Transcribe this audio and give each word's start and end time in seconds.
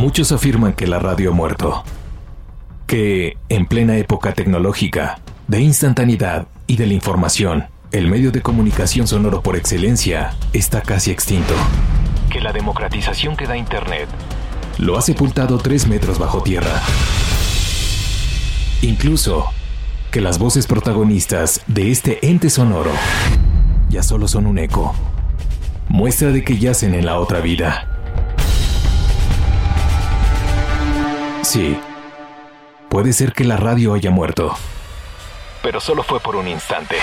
Muchos 0.00 0.32
afirman 0.32 0.72
que 0.72 0.86
la 0.86 0.98
radio 0.98 1.30
ha 1.30 1.34
muerto. 1.34 1.84
Que, 2.86 3.36
en 3.50 3.66
plena 3.66 3.98
época 3.98 4.32
tecnológica, 4.32 5.18
de 5.46 5.60
instantaneidad 5.60 6.46
y 6.66 6.78
de 6.78 6.86
la 6.86 6.94
información, 6.94 7.66
el 7.92 8.06
medio 8.06 8.32
de 8.32 8.40
comunicación 8.40 9.06
sonoro 9.06 9.42
por 9.42 9.56
excelencia 9.56 10.34
está 10.54 10.80
casi 10.80 11.10
extinto. 11.10 11.52
Que 12.30 12.40
la 12.40 12.54
democratización 12.54 13.36
que 13.36 13.46
da 13.46 13.58
Internet 13.58 14.08
lo 14.78 14.96
ha 14.96 15.02
sepultado 15.02 15.58
tres 15.58 15.86
metros 15.86 16.18
bajo 16.18 16.42
tierra. 16.42 16.80
Incluso 18.80 19.50
que 20.10 20.22
las 20.22 20.38
voces 20.38 20.66
protagonistas 20.66 21.60
de 21.66 21.90
este 21.90 22.26
ente 22.26 22.48
sonoro 22.48 22.92
ya 23.90 24.02
solo 24.02 24.28
son 24.28 24.46
un 24.46 24.60
eco. 24.60 24.94
Muestra 25.90 26.32
de 26.32 26.42
que 26.42 26.56
yacen 26.56 26.94
en 26.94 27.04
la 27.04 27.20
otra 27.20 27.40
vida. 27.40 27.89
Sí, 31.50 31.76
puede 32.88 33.12
ser 33.12 33.32
que 33.32 33.42
la 33.42 33.56
radio 33.56 33.94
haya 33.94 34.12
muerto, 34.12 34.56
pero 35.64 35.80
solo 35.80 36.04
fue 36.04 36.20
por 36.20 36.36
un 36.36 36.46
instante. 36.46 36.94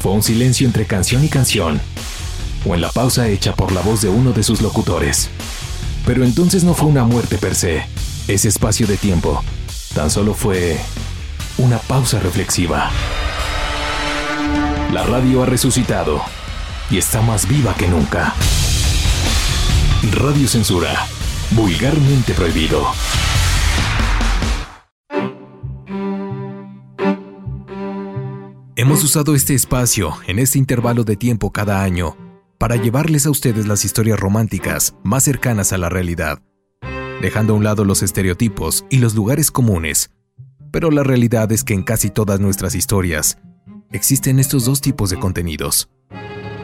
Fue 0.00 0.10
un 0.10 0.24
silencio 0.24 0.66
entre 0.66 0.84
canción 0.84 1.22
y 1.22 1.28
canción, 1.28 1.80
o 2.66 2.74
en 2.74 2.80
la 2.80 2.90
pausa 2.90 3.28
hecha 3.28 3.54
por 3.54 3.70
la 3.70 3.82
voz 3.82 4.02
de 4.02 4.08
uno 4.08 4.32
de 4.32 4.42
sus 4.42 4.62
locutores. 4.62 5.30
Pero 6.06 6.24
entonces 6.24 6.64
no 6.64 6.74
fue 6.74 6.88
una 6.88 7.04
muerte 7.04 7.38
per 7.38 7.54
se. 7.54 7.86
Ese 8.26 8.48
espacio 8.48 8.88
de 8.88 8.96
tiempo 8.96 9.44
tan 9.94 10.10
solo 10.10 10.34
fue 10.34 10.80
una 11.56 11.78
pausa 11.78 12.18
reflexiva. 12.18 12.90
La 14.92 15.04
radio 15.04 15.44
ha 15.44 15.46
resucitado 15.46 16.20
y 16.90 16.98
está 16.98 17.22
más 17.22 17.46
viva 17.46 17.74
que 17.74 17.86
nunca. 17.86 18.34
Radio 20.10 20.48
Censura, 20.48 21.06
vulgarmente 21.52 22.34
prohibido. 22.34 22.84
Hemos 28.74 29.04
usado 29.04 29.36
este 29.36 29.54
espacio 29.54 30.14
en 30.26 30.40
este 30.40 30.58
intervalo 30.58 31.04
de 31.04 31.14
tiempo 31.14 31.52
cada 31.52 31.84
año 31.84 32.16
para 32.58 32.74
llevarles 32.74 33.26
a 33.26 33.30
ustedes 33.30 33.68
las 33.68 33.84
historias 33.84 34.18
románticas 34.18 34.96
más 35.04 35.22
cercanas 35.22 35.72
a 35.72 35.78
la 35.78 35.88
realidad, 35.88 36.42
dejando 37.20 37.52
a 37.52 37.56
un 37.56 37.62
lado 37.62 37.84
los 37.84 38.02
estereotipos 38.02 38.84
y 38.90 38.98
los 38.98 39.14
lugares 39.14 39.52
comunes. 39.52 40.10
Pero 40.72 40.90
la 40.90 41.04
realidad 41.04 41.52
es 41.52 41.62
que 41.62 41.74
en 41.74 41.84
casi 41.84 42.10
todas 42.10 42.40
nuestras 42.40 42.74
historias 42.74 43.38
existen 43.92 44.40
estos 44.40 44.64
dos 44.64 44.80
tipos 44.80 45.10
de 45.10 45.20
contenidos. 45.20 45.90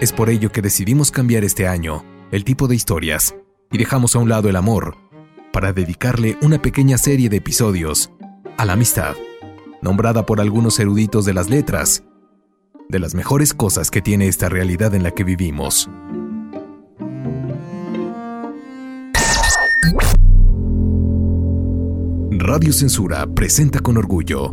Es 0.00 0.12
por 0.12 0.28
ello 0.28 0.50
que 0.50 0.60
decidimos 0.60 1.12
cambiar 1.12 1.44
este 1.44 1.68
año 1.68 2.04
el 2.30 2.44
tipo 2.44 2.68
de 2.68 2.74
historias 2.74 3.34
y 3.70 3.78
dejamos 3.78 4.14
a 4.14 4.18
un 4.18 4.28
lado 4.28 4.48
el 4.48 4.56
amor 4.56 4.96
para 5.52 5.72
dedicarle 5.72 6.36
una 6.42 6.60
pequeña 6.60 6.98
serie 6.98 7.28
de 7.28 7.38
episodios 7.38 8.10
a 8.56 8.64
la 8.64 8.74
amistad, 8.74 9.14
nombrada 9.82 10.26
por 10.26 10.40
algunos 10.40 10.78
eruditos 10.78 11.24
de 11.24 11.34
las 11.34 11.48
letras 11.48 12.04
de 12.88 12.98
las 12.98 13.14
mejores 13.14 13.52
cosas 13.52 13.90
que 13.90 14.00
tiene 14.00 14.28
esta 14.28 14.48
realidad 14.48 14.94
en 14.94 15.02
la 15.02 15.10
que 15.10 15.22
vivimos. 15.22 15.90
Radio 22.30 22.72
Censura 22.72 23.26
presenta 23.26 23.80
con 23.80 23.98
orgullo 23.98 24.50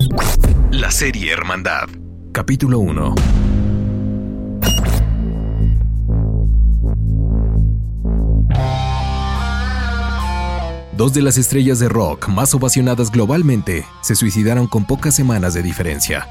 la 0.72 0.92
serie 0.92 1.32
Hermandad, 1.32 1.88
capítulo 2.34 2.80
1. 2.80 3.16
Dos 10.96 11.14
de 11.14 11.22
las 11.22 11.38
estrellas 11.38 11.80
de 11.80 11.90
rock 11.90 12.30
más 12.30 12.54
ovacionadas 12.54 13.12
globalmente 13.12 13.86
se 14.02 14.16
suicidaron 14.16 14.66
con 14.66 14.86
pocas 14.86 15.14
semanas 15.14 15.54
de 15.54 15.62
diferencia. 15.62 16.26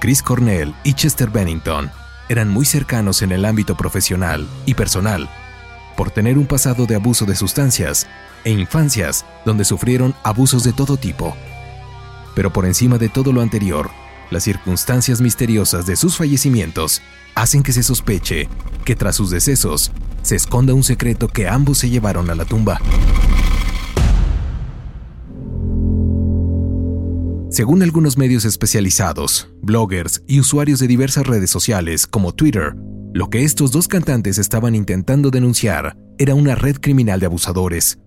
Chris 0.00 0.22
Cornell 0.22 0.72
y 0.84 0.94
Chester 0.94 1.30
Bennington 1.30 1.90
eran 2.28 2.48
muy 2.48 2.64
cercanos 2.64 3.22
en 3.22 3.32
el 3.32 3.44
ámbito 3.44 3.76
profesional 3.76 4.46
y 4.66 4.74
personal, 4.74 5.28
por 5.96 6.12
tener 6.12 6.38
un 6.38 6.46
pasado 6.46 6.86
de 6.86 6.94
abuso 6.94 7.26
de 7.26 7.34
sustancias 7.34 8.06
e 8.44 8.52
infancias 8.52 9.24
donde 9.44 9.64
sufrieron 9.64 10.14
abusos 10.22 10.62
de 10.62 10.72
todo 10.72 10.96
tipo. 10.96 11.36
Pero 12.36 12.52
por 12.52 12.66
encima 12.66 12.98
de 12.98 13.08
todo 13.08 13.32
lo 13.32 13.40
anterior, 13.40 13.90
las 14.30 14.44
circunstancias 14.44 15.20
misteriosas 15.20 15.86
de 15.86 15.96
sus 15.96 16.16
fallecimientos 16.16 17.02
hacen 17.34 17.64
que 17.64 17.72
se 17.72 17.82
sospeche 17.82 18.48
que 18.84 18.94
tras 18.94 19.16
sus 19.16 19.30
decesos 19.30 19.90
se 20.22 20.36
esconda 20.36 20.72
un 20.72 20.84
secreto 20.84 21.26
que 21.26 21.48
ambos 21.48 21.78
se 21.78 21.90
llevaron 21.90 22.30
a 22.30 22.36
la 22.36 22.44
tumba. 22.44 22.80
Según 27.52 27.82
algunos 27.82 28.16
medios 28.16 28.46
especializados, 28.46 29.50
bloggers 29.60 30.22
y 30.26 30.40
usuarios 30.40 30.78
de 30.78 30.86
diversas 30.86 31.26
redes 31.26 31.50
sociales 31.50 32.06
como 32.06 32.32
Twitter, 32.32 32.74
lo 33.12 33.28
que 33.28 33.44
estos 33.44 33.72
dos 33.72 33.88
cantantes 33.88 34.38
estaban 34.38 34.74
intentando 34.74 35.30
denunciar 35.30 35.98
era 36.16 36.34
una 36.34 36.54
red 36.54 36.76
criminal 36.80 37.20
de 37.20 37.26
abusadores. 37.26 37.98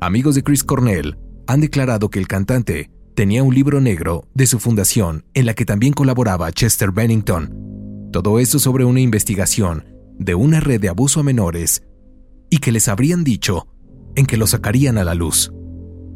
Amigos 0.00 0.34
de 0.34 0.42
Chris 0.42 0.64
Cornell 0.64 1.18
han 1.46 1.60
declarado 1.60 2.08
que 2.08 2.18
el 2.18 2.26
cantante 2.26 2.90
tenía 3.14 3.42
un 3.42 3.54
libro 3.54 3.82
negro 3.82 4.26
de 4.32 4.46
su 4.46 4.58
fundación 4.58 5.26
en 5.34 5.44
la 5.44 5.52
que 5.52 5.66
también 5.66 5.92
colaboraba 5.92 6.50
Chester 6.50 6.90
Bennington. 6.90 8.08
Todo 8.14 8.38
esto 8.38 8.58
sobre 8.58 8.86
una 8.86 9.00
investigación 9.00 9.84
de 10.18 10.36
una 10.36 10.60
red 10.60 10.80
de 10.80 10.88
abuso 10.88 11.20
a 11.20 11.22
menores 11.22 11.82
y 12.48 12.60
que 12.60 12.72
les 12.72 12.88
habrían 12.88 13.24
dicho 13.24 13.68
en 14.16 14.24
que 14.24 14.38
lo 14.38 14.46
sacarían 14.46 14.96
a 14.96 15.04
la 15.04 15.14
luz. 15.14 15.52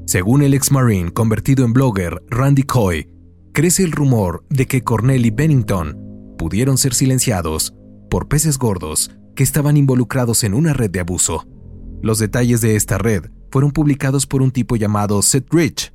Según 0.09 0.41
el 0.41 0.55
ex-marine 0.55 1.13
convertido 1.13 1.67
en 1.67 1.75
blogger 1.75 2.23
Randy 2.31 2.63
Coy, 2.63 3.11
crece 3.53 3.83
el 3.83 3.93
rumor 3.93 4.43
de 4.49 4.65
que 4.65 4.83
Cornell 4.83 5.27
y 5.27 5.31
Bennington 5.31 6.35
pudieron 6.39 6.79
ser 6.79 6.95
silenciados 6.95 7.75
por 8.09 8.27
peces 8.27 8.57
gordos 8.57 9.11
que 9.37 9.43
estaban 9.43 9.77
involucrados 9.77 10.45
en 10.45 10.55
una 10.55 10.73
red 10.73 10.91
de 10.91 11.01
abuso. 11.01 11.47
Los 12.01 12.19
detalles 12.19 12.63
de 12.63 12.75
esta 12.75 12.97
red 12.97 13.27
fueron 13.51 13.71
publicados 13.71 14.27
por 14.27 14.41
un 14.41 14.51
tipo 14.51 14.77
llamado 14.77 15.21
Seth 15.21 15.53
Rich. 15.53 15.93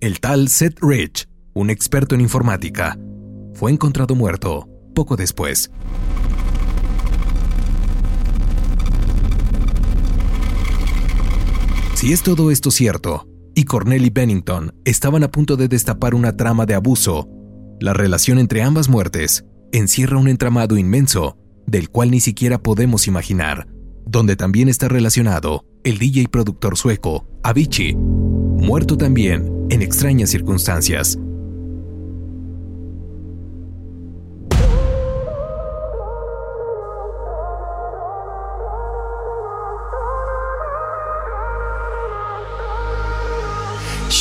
El 0.00 0.18
tal 0.18 0.48
Seth 0.48 0.80
Rich, 0.82 1.28
un 1.54 1.70
experto 1.70 2.16
en 2.16 2.20
informática, 2.20 2.98
fue 3.54 3.70
encontrado 3.70 4.16
muerto 4.16 4.68
poco 4.92 5.14
después. 5.14 5.70
Si 11.94 12.12
es 12.12 12.24
todo 12.24 12.50
esto 12.50 12.72
cierto, 12.72 13.28
y 13.54 13.64
Cornell 13.64 14.04
y 14.04 14.10
Bennington 14.10 14.74
estaban 14.84 15.22
a 15.22 15.30
punto 15.30 15.56
de 15.56 15.68
destapar 15.68 16.14
una 16.14 16.36
trama 16.36 16.66
de 16.66 16.74
abuso. 16.74 17.28
La 17.80 17.92
relación 17.92 18.38
entre 18.38 18.62
ambas 18.62 18.88
muertes 18.88 19.44
encierra 19.72 20.18
un 20.18 20.28
entramado 20.28 20.76
inmenso 20.76 21.36
del 21.66 21.90
cual 21.90 22.10
ni 22.10 22.20
siquiera 22.20 22.62
podemos 22.62 23.06
imaginar, 23.06 23.66
donde 24.06 24.36
también 24.36 24.68
está 24.68 24.88
relacionado 24.88 25.64
el 25.84 25.98
DJ 25.98 26.28
productor 26.28 26.76
sueco 26.76 27.26
Avicii, 27.42 27.94
muerto 27.94 28.96
también 28.96 29.50
en 29.70 29.82
extrañas 29.82 30.30
circunstancias. 30.30 31.18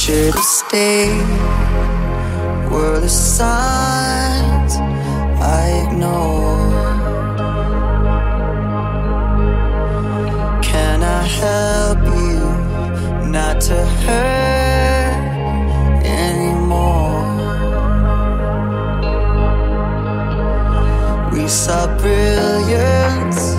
Should 0.04 0.34
have 0.34 0.44
stayed 0.44 1.28
were 2.72 3.00
the 3.00 3.08
signs 3.08 4.74
I 5.40 5.84
ignored. 5.84 7.04
Can 10.64 11.04
I 11.04 11.22
help 11.44 12.00
you 12.20 12.40
not 13.30 13.62
to 13.68 13.86
hurt 14.04 15.22
anymore? 16.04 17.22
We 21.32 21.48
saw 21.48 21.86
brilliance 22.00 23.51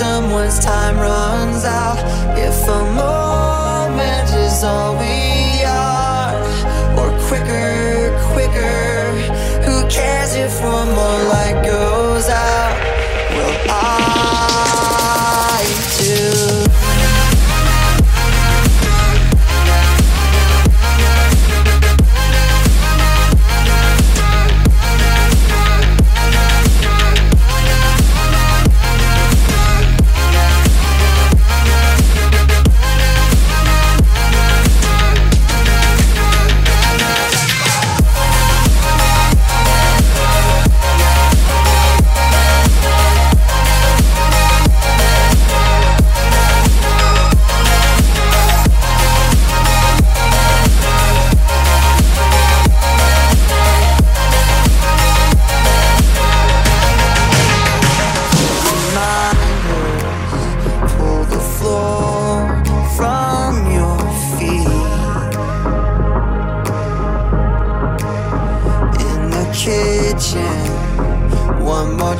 someone's 0.00 0.58
time 0.58 0.98
runs 0.98 1.62
out? 1.66 1.98
If 2.38 2.56
a 2.66 2.84
moment 2.94 4.30
is 4.32 4.64
all 4.64 4.99
one 72.10 72.18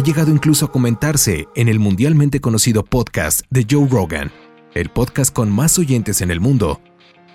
ha 0.00 0.02
llegado 0.02 0.30
incluso 0.30 0.64
a 0.64 0.72
comentarse 0.72 1.46
en 1.54 1.68
el 1.68 1.78
mundialmente 1.78 2.40
conocido 2.40 2.82
podcast 2.82 3.42
de 3.50 3.66
Joe 3.70 3.86
Rogan, 3.86 4.32
el 4.72 4.88
podcast 4.88 5.30
con 5.30 5.50
más 5.50 5.78
oyentes 5.78 6.22
en 6.22 6.30
el 6.30 6.40
mundo, 6.40 6.80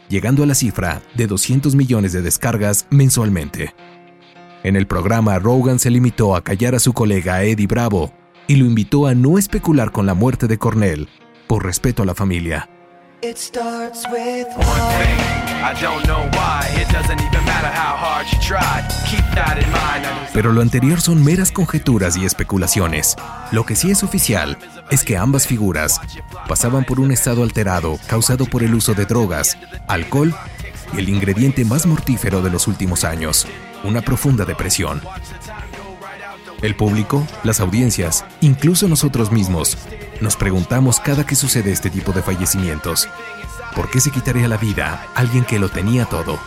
llegando 0.10 0.42
a 0.42 0.48
la 0.48 0.56
cifra 0.56 1.04
de 1.14 1.28
200 1.28 1.76
millones 1.76 2.12
de 2.12 2.24
descargas 2.24 2.88
mensualmente. 2.90 3.76
En 4.64 4.76
el 4.76 4.88
programa, 4.88 5.38
Rogan 5.38 5.78
se 5.78 5.92
limitó 5.92 6.36
a 6.36 6.44
callar 6.44 6.74
a 6.74 6.80
su 6.80 6.94
colega 6.94 7.44
Eddie 7.44 7.68
Bravo 7.68 8.12
y 8.48 8.56
lo 8.56 8.66
invitó 8.66 9.06
a 9.06 9.14
no 9.14 9.38
especular 9.38 9.92
con 9.92 10.08
la 10.08 10.16
muerte 10.16 10.48
de 10.48 10.58
Cornell 10.58 11.08
por 11.46 11.64
respeto 11.64 12.02
a 12.02 12.08
la 12.08 12.16
familia. 12.16 12.68
It 13.22 13.38
starts 13.38 14.06
with 14.12 14.48
One 14.56 14.66
thing, 15.00 15.20
I 15.64 15.74
don't 15.82 16.06
know 16.06 16.30
why. 16.34 16.68
It 16.76 16.92
doesn't 16.92 17.20
even 17.20 17.46
matter 17.46 17.68
how 17.68 17.96
hard 17.96 18.28
you 18.32 18.40
try. 18.40 18.84
Keep 19.10 19.26
that 19.36 19.58
in 19.58 19.70
mind. 19.72 20.06
Pero 20.34 20.52
lo 20.52 20.62
anterior 20.62 21.02
son 21.02 21.24
meras 21.24 21.52
conjeturas 21.52 22.18
y 22.18 22.26
especulaciones. 22.26 23.16
Lo 23.52 23.66
que 23.66 23.76
sí 23.76 23.90
es 23.90 24.04
oficial 24.04 24.58
es 24.92 25.04
que 25.04 25.18
ambas 25.18 25.48
figuras 25.48 26.00
pasaban 26.48 26.84
por 26.84 27.00
un 27.00 27.12
estado 27.12 27.44
alterado 27.44 27.98
causado 28.08 28.46
por 28.46 28.64
el 28.64 28.76
uso 28.76 28.94
de 28.94 29.06
drogas, 29.06 29.58
alcohol 29.88 30.36
y 30.94 31.00
el 31.00 31.10
ingrediente 31.10 31.66
más 31.66 31.86
mortífero 31.86 32.42
de 32.42 32.50
los 32.52 32.68
últimos 32.68 33.04
años, 33.04 33.48
una 33.84 34.02
profunda 34.02 34.46
depresión. 34.46 35.02
El 36.62 36.76
público, 36.76 37.28
las 37.44 37.60
audiencias, 37.60 38.26
incluso 38.42 38.88
nosotros 38.88 39.32
mismos, 39.32 39.78
nos 40.22 40.36
preguntamos 40.36 41.00
cada 41.00 41.26
que 41.26 41.36
sucede 41.36 41.72
este 41.72 41.90
tipo 41.90 42.12
de 42.12 42.22
fallecimientos. 42.22 43.08
¿Por 43.76 43.90
qué 43.90 44.00
se 44.00 44.12
quitaría 44.12 44.48
la 44.48 44.58
vida 44.58 45.06
alguien 45.16 45.44
que 45.44 45.60
lo 45.60 45.70
tenía 45.70 46.06
todo? 46.06 46.40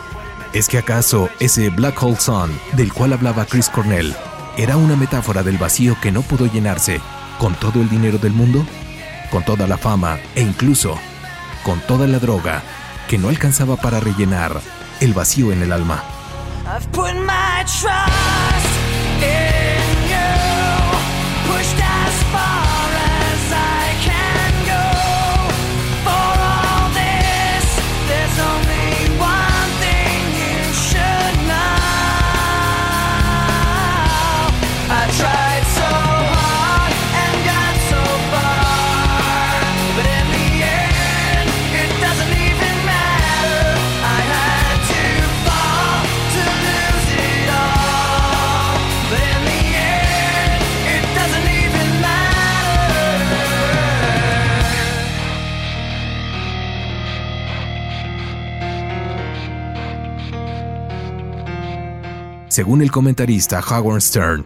¿Es 0.53 0.67
que 0.67 0.79
acaso 0.79 1.29
ese 1.39 1.69
Black 1.69 2.01
Hole 2.01 2.19
Sun 2.19 2.51
del 2.73 2.91
cual 2.91 3.13
hablaba 3.13 3.45
Chris 3.45 3.69
Cornell 3.69 4.15
era 4.57 4.77
una 4.77 4.95
metáfora 4.95 5.43
del 5.43 5.57
vacío 5.57 5.95
que 6.01 6.11
no 6.11 6.23
pudo 6.23 6.47
llenarse 6.47 6.99
con 7.37 7.53
todo 7.55 7.81
el 7.81 7.89
dinero 7.89 8.17
del 8.17 8.33
mundo? 8.33 8.65
Con 9.29 9.43
toda 9.45 9.67
la 9.67 9.77
fama 9.77 10.17
e 10.35 10.41
incluso 10.41 10.97
con 11.63 11.79
toda 11.81 12.07
la 12.07 12.19
droga 12.19 12.63
que 13.07 13.17
no 13.17 13.29
alcanzaba 13.29 13.75
para 13.75 13.99
rellenar 13.99 14.59
el 15.01 15.13
vacío 15.13 15.51
en 15.51 15.61
el 15.61 15.71
alma. 15.71 16.03
Según 62.59 62.81
el 62.81 62.91
comentarista 62.91 63.61
Howard 63.61 64.01
Stern, 64.01 64.45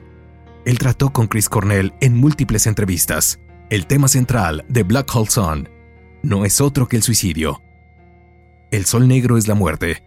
él 0.65 0.77
trató 0.77 1.11
con 1.11 1.25
Chris 1.25 1.49
Cornell 1.49 1.95
en 1.99 2.15
múltiples 2.15 2.67
entrevistas. 2.67 3.39
El 3.71 3.87
tema 3.87 4.07
central 4.07 4.63
de 4.69 4.83
Black 4.83 5.09
Hole 5.15 5.31
Sun 5.31 5.67
no 6.21 6.45
es 6.45 6.61
otro 6.61 6.87
que 6.87 6.95
el 6.95 7.01
suicidio. 7.01 7.59
El 8.69 8.85
sol 8.85 9.07
negro 9.07 9.35
es 9.35 9.47
la 9.47 9.55
muerte, 9.55 10.03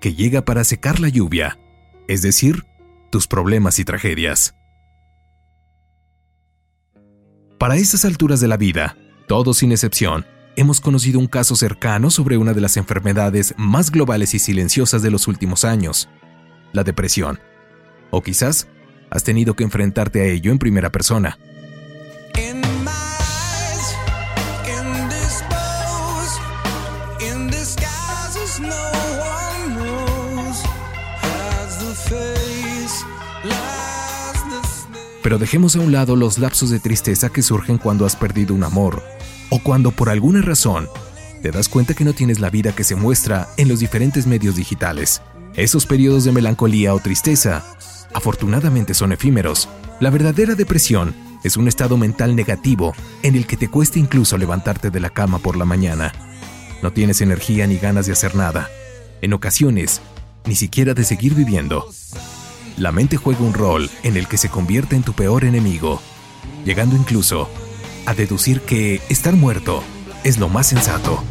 que 0.00 0.14
llega 0.14 0.44
para 0.44 0.62
secar 0.62 1.00
la 1.00 1.08
lluvia, 1.08 1.58
es 2.06 2.22
decir, 2.22 2.66
tus 3.10 3.26
problemas 3.26 3.80
y 3.80 3.84
tragedias. 3.84 4.54
Para 7.58 7.74
estas 7.74 8.04
alturas 8.04 8.38
de 8.38 8.46
la 8.46 8.58
vida, 8.58 8.96
todos 9.26 9.58
sin 9.58 9.72
excepción, 9.72 10.24
hemos 10.54 10.80
conocido 10.80 11.18
un 11.18 11.26
caso 11.26 11.56
cercano 11.56 12.10
sobre 12.10 12.36
una 12.36 12.52
de 12.52 12.60
las 12.60 12.76
enfermedades 12.76 13.54
más 13.56 13.90
globales 13.90 14.34
y 14.34 14.38
silenciosas 14.38 15.02
de 15.02 15.10
los 15.10 15.26
últimos 15.26 15.64
años, 15.64 16.08
la 16.72 16.84
depresión. 16.84 17.40
O 18.10 18.22
quizás 18.22 18.68
has 19.10 19.24
tenido 19.24 19.54
que 19.54 19.64
enfrentarte 19.64 20.22
a 20.22 20.24
ello 20.24 20.52
en 20.52 20.58
primera 20.58 20.90
persona. 20.90 21.38
Pero 35.22 35.38
dejemos 35.38 35.76
a 35.76 35.80
un 35.80 35.92
lado 35.92 36.16
los 36.16 36.38
lapsos 36.38 36.70
de 36.70 36.80
tristeza 36.80 37.28
que 37.28 37.42
surgen 37.42 37.78
cuando 37.78 38.04
has 38.04 38.16
perdido 38.16 38.54
un 38.54 38.64
amor 38.64 39.02
o 39.50 39.60
cuando 39.62 39.92
por 39.92 40.08
alguna 40.08 40.40
razón 40.42 40.88
te 41.42 41.50
das 41.50 41.68
cuenta 41.68 41.94
que 41.94 42.04
no 42.04 42.14
tienes 42.14 42.40
la 42.40 42.50
vida 42.50 42.74
que 42.74 42.84
se 42.84 42.96
muestra 42.96 43.48
en 43.56 43.68
los 43.68 43.80
diferentes 43.80 44.26
medios 44.26 44.56
digitales. 44.56 45.22
Esos 45.60 45.84
periodos 45.84 46.24
de 46.24 46.32
melancolía 46.32 46.94
o 46.94 47.00
tristeza, 47.00 47.62
afortunadamente 48.14 48.94
son 48.94 49.12
efímeros. 49.12 49.68
La 50.00 50.08
verdadera 50.08 50.54
depresión 50.54 51.14
es 51.44 51.58
un 51.58 51.68
estado 51.68 51.98
mental 51.98 52.34
negativo 52.34 52.94
en 53.22 53.36
el 53.36 53.46
que 53.46 53.58
te 53.58 53.68
cuesta 53.68 53.98
incluso 53.98 54.38
levantarte 54.38 54.88
de 54.88 55.00
la 55.00 55.10
cama 55.10 55.38
por 55.38 55.58
la 55.58 55.66
mañana. 55.66 56.14
No 56.82 56.94
tienes 56.94 57.20
energía 57.20 57.66
ni 57.66 57.76
ganas 57.76 58.06
de 58.06 58.12
hacer 58.12 58.36
nada. 58.36 58.70
En 59.20 59.34
ocasiones, 59.34 60.00
ni 60.46 60.54
siquiera 60.54 60.94
de 60.94 61.04
seguir 61.04 61.34
viviendo. 61.34 61.90
La 62.78 62.90
mente 62.90 63.18
juega 63.18 63.40
un 63.40 63.52
rol 63.52 63.90
en 64.02 64.16
el 64.16 64.28
que 64.28 64.38
se 64.38 64.48
convierte 64.48 64.96
en 64.96 65.02
tu 65.02 65.12
peor 65.12 65.44
enemigo, 65.44 66.00
llegando 66.64 66.96
incluso 66.96 67.50
a 68.06 68.14
deducir 68.14 68.62
que 68.62 69.02
estar 69.10 69.34
muerto 69.36 69.84
es 70.24 70.38
lo 70.38 70.48
más 70.48 70.68
sensato. 70.68 71.22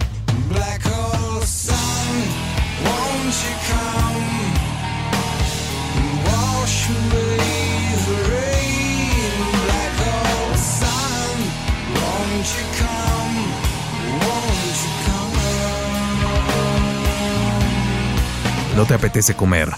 No 18.79 18.85
te 18.85 18.93
apetece 18.93 19.33
comer 19.33 19.69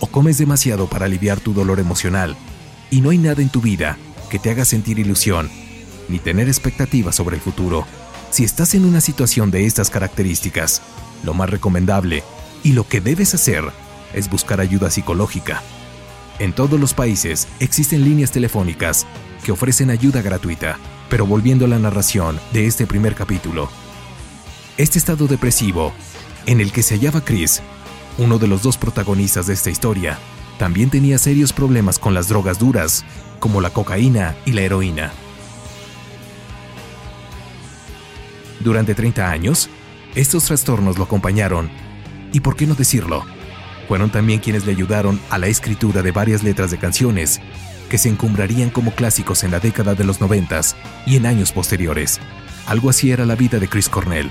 o 0.00 0.08
comes 0.08 0.36
demasiado 0.36 0.88
para 0.88 1.04
aliviar 1.04 1.38
tu 1.38 1.54
dolor 1.54 1.78
emocional 1.78 2.34
y 2.90 3.00
no 3.02 3.10
hay 3.10 3.18
nada 3.18 3.40
en 3.40 3.50
tu 3.50 3.60
vida 3.60 3.96
que 4.30 4.40
te 4.40 4.50
haga 4.50 4.64
sentir 4.64 4.98
ilusión 4.98 5.48
ni 6.08 6.18
tener 6.18 6.48
expectativas 6.48 7.14
sobre 7.14 7.36
el 7.36 7.40
futuro. 7.40 7.86
Si 8.32 8.42
estás 8.42 8.74
en 8.74 8.84
una 8.84 9.00
situación 9.00 9.52
de 9.52 9.64
estas 9.64 9.90
características, 9.90 10.82
lo 11.22 11.34
más 11.34 11.50
recomendable 11.50 12.24
y 12.64 12.72
lo 12.72 12.82
que 12.88 13.00
debes 13.00 13.32
hacer 13.32 13.62
es 14.12 14.28
buscar 14.28 14.60
ayuda 14.60 14.90
psicológica. 14.90 15.62
En 16.40 16.52
todos 16.52 16.80
los 16.80 16.94
países 16.94 17.46
existen 17.60 18.02
líneas 18.02 18.32
telefónicas 18.32 19.06
que 19.44 19.52
ofrecen 19.52 19.88
ayuda 19.88 20.20
gratuita, 20.20 20.80
pero 21.08 21.26
volviendo 21.26 21.66
a 21.66 21.68
la 21.68 21.78
narración 21.78 22.40
de 22.52 22.66
este 22.66 22.88
primer 22.88 23.14
capítulo. 23.14 23.70
Este 24.78 24.98
estado 24.98 25.28
depresivo, 25.28 25.92
en 26.46 26.60
el 26.60 26.72
que 26.72 26.82
se 26.82 26.96
hallaba 26.96 27.24
Chris, 27.24 27.62
uno 28.18 28.38
de 28.38 28.48
los 28.48 28.62
dos 28.62 28.76
protagonistas 28.76 29.46
de 29.46 29.54
esta 29.54 29.70
historia, 29.70 30.18
también 30.58 30.90
tenía 30.90 31.18
serios 31.18 31.52
problemas 31.52 31.98
con 31.98 32.14
las 32.14 32.28
drogas 32.28 32.58
duras, 32.58 33.04
como 33.38 33.60
la 33.60 33.70
cocaína 33.70 34.36
y 34.44 34.52
la 34.52 34.62
heroína. 34.62 35.12
Durante 38.60 38.94
30 38.94 39.30
años, 39.30 39.70
estos 40.16 40.44
trastornos 40.44 40.98
lo 40.98 41.04
acompañaron, 41.04 41.70
y 42.32 42.40
por 42.40 42.56
qué 42.56 42.66
no 42.66 42.74
decirlo, 42.74 43.24
fueron 43.86 44.10
también 44.10 44.40
quienes 44.40 44.66
le 44.66 44.72
ayudaron 44.72 45.20
a 45.30 45.38
la 45.38 45.46
escritura 45.46 46.02
de 46.02 46.10
varias 46.10 46.42
letras 46.42 46.70
de 46.70 46.78
canciones 46.78 47.40
que 47.88 47.98
se 47.98 48.08
encumbrarían 48.08 48.70
como 48.70 48.92
clásicos 48.92 49.44
en 49.44 49.52
la 49.52 49.60
década 49.60 49.94
de 49.94 50.04
los 50.04 50.20
90 50.20 50.60
y 51.06 51.16
en 51.16 51.24
años 51.24 51.52
posteriores. 51.52 52.20
Algo 52.66 52.90
así 52.90 53.12
era 53.12 53.24
la 53.24 53.34
vida 53.34 53.58
de 53.58 53.68
Chris 53.68 53.88
Cornell. 53.88 54.30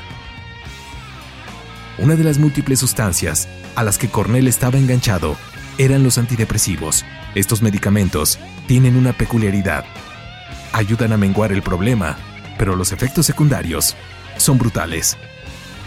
Una 2.00 2.16
de 2.16 2.24
las 2.24 2.38
múltiples 2.38 2.80
sustancias 2.80 3.48
a 3.76 3.84
las 3.84 3.98
que 3.98 4.10
Cornell 4.10 4.48
estaba 4.48 4.78
enganchado 4.78 5.36
eran 5.80 6.04
los 6.04 6.20
antidepresivos. 6.20 7.04
Estos 7.34 7.64
medicamentos 7.64 8.38
tienen 8.68 8.96
una 8.98 9.14
peculiaridad. 9.14 9.84
Ayudan 10.74 11.12
a 11.14 11.18
menguar 11.18 11.52
el 11.52 11.64
problema, 11.64 12.18
pero 12.60 12.76
los 12.76 12.92
efectos 12.92 13.26
secundarios 13.26 13.96
son 14.38 14.60
brutales. 14.60 15.18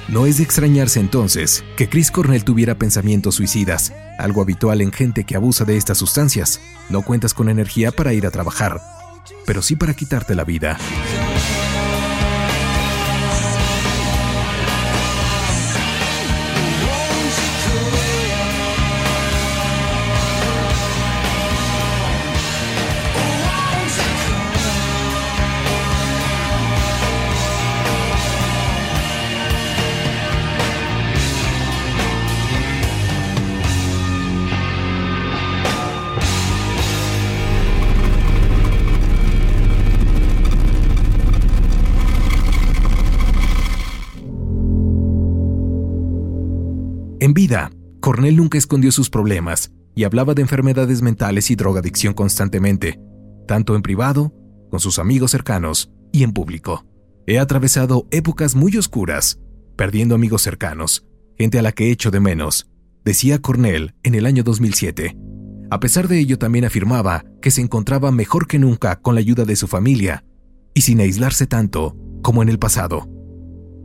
No 0.09 0.27
es 0.27 0.39
de 0.39 0.43
extrañarse 0.43 0.99
entonces 0.99 1.65
que 1.77 1.89
Chris 1.89 2.11
Cornell 2.11 2.43
tuviera 2.43 2.75
pensamientos 2.75 3.37
suicidas, 3.37 3.93
algo 4.19 4.43
habitual 4.43 4.81
en 4.81 4.91
gente 4.91 5.23
que 5.23 5.37
abusa 5.37 5.65
de 5.65 5.77
estas 5.77 5.99
sustancias. 5.99 6.61
No 6.89 7.03
cuentas 7.03 7.35
con 7.35 7.49
energía 7.49 7.93
para 7.93 8.13
ir 8.13 8.27
a 8.27 8.33
trabajar, 8.33 8.81
pero 9.47 9.63
sí 9.63 9.77
para 9.77 9.95
quitarte 9.95 10.35
la 10.35 10.43
vida. 10.43 10.77
En 47.31 47.35
vida, 47.35 47.71
Cornell 48.01 48.35
nunca 48.35 48.59
escondió 48.59 48.91
sus 48.91 49.09
problemas 49.09 49.71
y 49.95 50.03
hablaba 50.03 50.35
de 50.35 50.43
enfermedades 50.43 51.01
mentales 51.01 51.53
y 51.53 51.55
drogadicción 51.55 52.13
constantemente, 52.13 52.99
tanto 53.47 53.77
en 53.77 53.83
privado, 53.83 54.35
con 54.69 54.81
sus 54.81 54.99
amigos 54.99 55.31
cercanos 55.31 55.93
y 56.11 56.25
en 56.25 56.33
público. 56.33 56.85
He 57.29 57.39
atravesado 57.39 58.09
épocas 58.11 58.57
muy 58.57 58.77
oscuras, 58.77 59.39
perdiendo 59.77 60.17
amigos 60.17 60.43
cercanos, 60.43 61.07
gente 61.39 61.61
a 61.61 61.63
la 61.63 61.71
que 61.71 61.87
he 61.87 61.93
hecho 61.93 62.11
de 62.11 62.19
menos, 62.19 62.69
decía 63.05 63.39
Cornell 63.39 63.95
en 64.03 64.17
el 64.17 64.27
año 64.27 64.43
2007. 64.43 65.17
A 65.71 65.79
pesar 65.79 66.09
de 66.09 66.19
ello, 66.19 66.37
también 66.37 66.65
afirmaba 66.65 67.25
que 67.41 67.53
se 67.53 67.61
encontraba 67.61 68.11
mejor 68.11 68.49
que 68.49 68.59
nunca 68.59 69.01
con 69.01 69.15
la 69.15 69.21
ayuda 69.21 69.45
de 69.45 69.55
su 69.55 69.69
familia 69.69 70.25
y 70.75 70.81
sin 70.81 70.99
aislarse 70.99 71.47
tanto 71.47 71.97
como 72.23 72.43
en 72.43 72.49
el 72.49 72.59
pasado. 72.59 73.09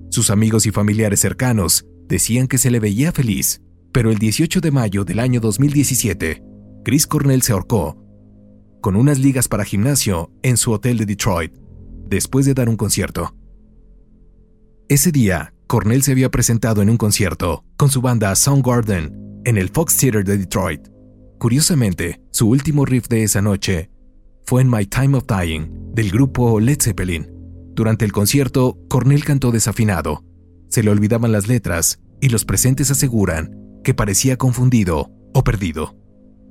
Sus 0.10 0.32
amigos 0.32 0.66
y 0.66 0.72
familiares 0.72 1.20
cercanos 1.20 1.86
decían 2.08 2.48
que 2.48 2.58
se 2.58 2.72
le 2.72 2.80
veía 2.80 3.12
feliz, 3.12 3.62
pero 3.92 4.12
el 4.12 4.18
18 4.18 4.62
de 4.62 4.72
mayo 4.72 5.06
del 5.06 5.20
año 5.20 5.40
2017, 5.40 6.44
Chris 6.84 7.08
Cornell 7.08 7.42
se 7.42 7.54
ahorcó 7.54 8.02
con 8.82 8.96
unas 8.96 9.18
ligas 9.18 9.48
para 9.48 9.66
gimnasio 9.66 10.32
en 10.44 10.58
su 10.58 10.72
hotel 10.72 10.98
de 10.98 11.06
Detroit, 11.06 11.52
después 12.08 12.46
de 12.46 12.54
dar 12.54 12.70
un 12.70 12.78
concierto. 12.78 13.36
Ese 14.90 15.12
día, 15.12 15.54
Cornell 15.66 16.04
se 16.04 16.12
había 16.12 16.30
presentado 16.30 16.84
en 16.84 16.90
un 16.90 16.98
concierto 16.98 17.64
con 17.78 17.90
su 17.90 18.02
banda 18.02 18.36
Soundgarden 18.36 19.42
en 19.46 19.58
el 19.58 19.70
Fox 19.70 19.98
Theater 19.98 20.24
de 20.24 20.38
Detroit. 20.38 20.90
Curiosamente, 21.40 22.22
su 22.32 22.50
último 22.50 22.86
riff 22.86 23.08
de 23.08 23.24
esa 23.24 23.42
noche 23.42 23.90
fue 24.46 24.62
en 24.62 24.70
My 24.70 24.86
Time 24.86 25.18
of 25.18 25.26
Dying 25.26 25.94
del 25.94 26.12
grupo 26.12 26.60
Led 26.60 26.80
Zeppelin. 26.80 27.28
Durante 27.74 28.04
el 28.04 28.12
concierto, 28.12 28.78
Cornell 28.90 29.24
cantó 29.24 29.52
desafinado 29.52 30.25
se 30.76 30.84
le 30.84 30.92
olvidaban 30.92 31.32
las 31.32 31.48
letras 31.48 32.02
y 32.20 32.28
los 32.28 32.44
presentes 32.44 32.92
aseguran 32.92 33.56
que 33.82 33.94
parecía 33.94 34.36
confundido 34.36 35.10
o 35.34 35.42
perdido. 35.42 35.96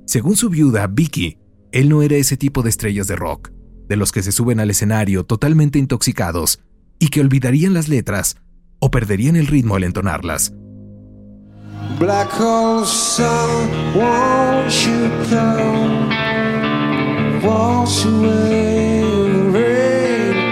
Según 0.07 0.35
su 0.35 0.49
viuda, 0.49 0.87
Vicky, 0.87 1.37
él 1.71 1.89
no 1.89 2.01
era 2.01 2.15
ese 2.15 2.35
tipo 2.35 2.63
de 2.63 2.71
estrellas 2.71 3.05
de 3.05 3.15
rock, 3.15 3.51
de 3.87 3.95
los 3.97 4.11
que 4.11 4.23
se 4.23 4.31
suben 4.31 4.59
al 4.59 4.71
escenario 4.71 5.25
totalmente 5.25 5.77
intoxicados 5.77 6.59
y 6.97 7.09
que 7.09 7.21
olvidarían 7.21 7.75
las 7.75 7.87
letras 7.87 8.37
o 8.79 8.89
perderían 8.89 9.35
el 9.35 9.45
ritmo 9.45 9.75
al 9.75 9.83
entonarlas. 9.83 10.55
Black 11.99 12.31
hole 12.39 12.83
sun, 12.83 13.69
won't 13.93 14.71
you 14.71 15.07
come. 15.29 16.09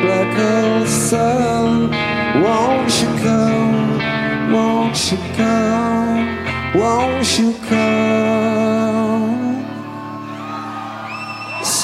Black 0.03 0.87
sun, 0.87 1.89
won't 2.39 3.01
you 3.01 3.07
come? 3.23 3.42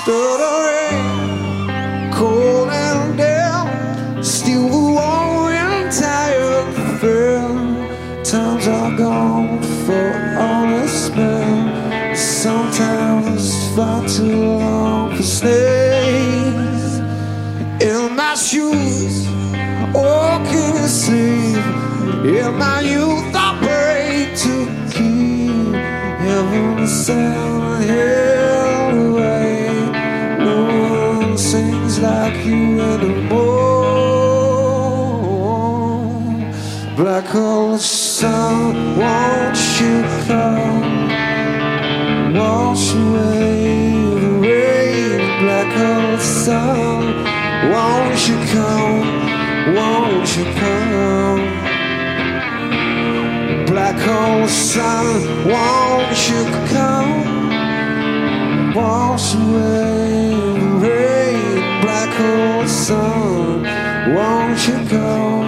Stuttering, 0.09 2.11
cold 2.11 2.69
and 2.69 3.17
damp, 3.17 4.25
still 4.25 4.67
warm 4.69 5.53
and 5.53 5.91
tired 5.91 6.73
feel. 6.99 7.49
Times 8.23 8.67
are 8.67 8.97
gone 8.97 9.61
for 9.85 10.35
honest 10.39 11.15
men. 11.15 12.15
Sometimes 12.15 13.53
far 13.75 14.01
too 14.07 14.57
long 14.57 15.15
for 15.15 15.23
stays. 15.23 16.99
In 17.79 18.15
my 18.15 18.33
shoes, 18.35 19.27
walking 19.93 20.73
to 20.73 20.87
sleep. 20.87 21.57
In 22.25 22.57
my 22.57 22.81
youth, 22.81 23.18
sent 26.89 27.85
hell 27.85 28.97
away. 29.07 29.69
No 30.39 30.57
one 31.21 31.37
sings 31.37 31.99
like 31.99 32.43
you 32.45 32.81
anymore. 32.81 33.59
Black 36.97 37.25
hole 37.25 37.77
sun, 37.77 38.97
won't 38.97 39.59
you 39.79 40.03
come? 40.25 41.09
Wash 42.33 42.93
away 42.95 43.93
the 44.21 44.31
rain, 44.41 45.21
black 45.43 45.71
hole 45.77 46.17
sun. 46.17 47.01
Won't 47.71 48.19
you 48.27 48.37
come? 48.53 49.05
Won't 49.75 50.29
you 50.37 50.45
come? 50.63 51.41
Black 53.67 53.99
hole 53.99 54.47
sun, 54.47 55.47
won't 55.47 56.29
you? 56.29 56.58
Wash 58.79 59.35
away 59.35 60.29
the 60.61 60.69
rain, 60.83 61.81
black 61.81 62.11
hole 62.19 62.65
sun. 62.65 63.63
Won't 64.15 64.59
you 64.67 64.77
come? 64.93 65.47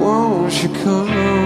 Won't 0.00 0.62
you 0.62 0.68
come? 0.82 1.45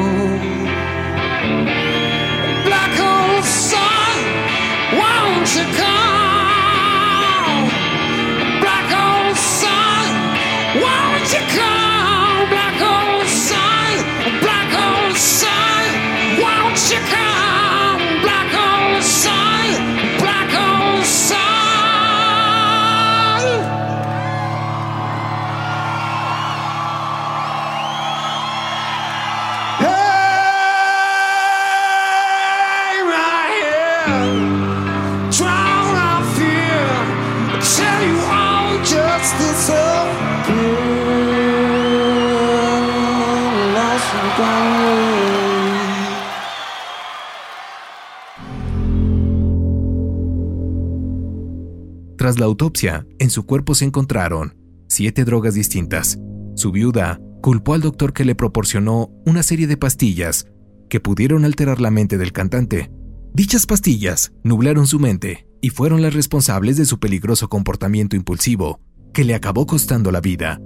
Tras 52.20 52.38
la 52.38 52.44
autopsia, 52.44 53.06
en 53.18 53.30
su 53.30 53.46
cuerpo 53.46 53.74
se 53.74 53.86
encontraron 53.86 54.54
siete 54.88 55.24
drogas 55.24 55.54
distintas. 55.54 56.18
Su 56.54 56.70
viuda 56.70 57.18
culpó 57.40 57.72
al 57.72 57.80
doctor 57.80 58.12
que 58.12 58.26
le 58.26 58.34
proporcionó 58.34 59.08
una 59.24 59.42
serie 59.42 59.66
de 59.66 59.78
pastillas 59.78 60.46
que 60.90 61.00
pudieron 61.00 61.46
alterar 61.46 61.80
la 61.80 61.90
mente 61.90 62.18
del 62.18 62.32
cantante. 62.32 62.90
Dichas 63.32 63.64
pastillas 63.64 64.34
nublaron 64.44 64.86
su 64.86 64.98
mente 64.98 65.46
y 65.62 65.70
fueron 65.70 66.02
las 66.02 66.12
responsables 66.12 66.76
de 66.76 66.84
su 66.84 66.98
peligroso 66.98 67.48
comportamiento 67.48 68.16
impulsivo, 68.16 68.80
que 69.14 69.24
le 69.24 69.34
acabó 69.34 69.66
costando 69.66 70.10
la 70.10 70.20
vida. 70.20 70.60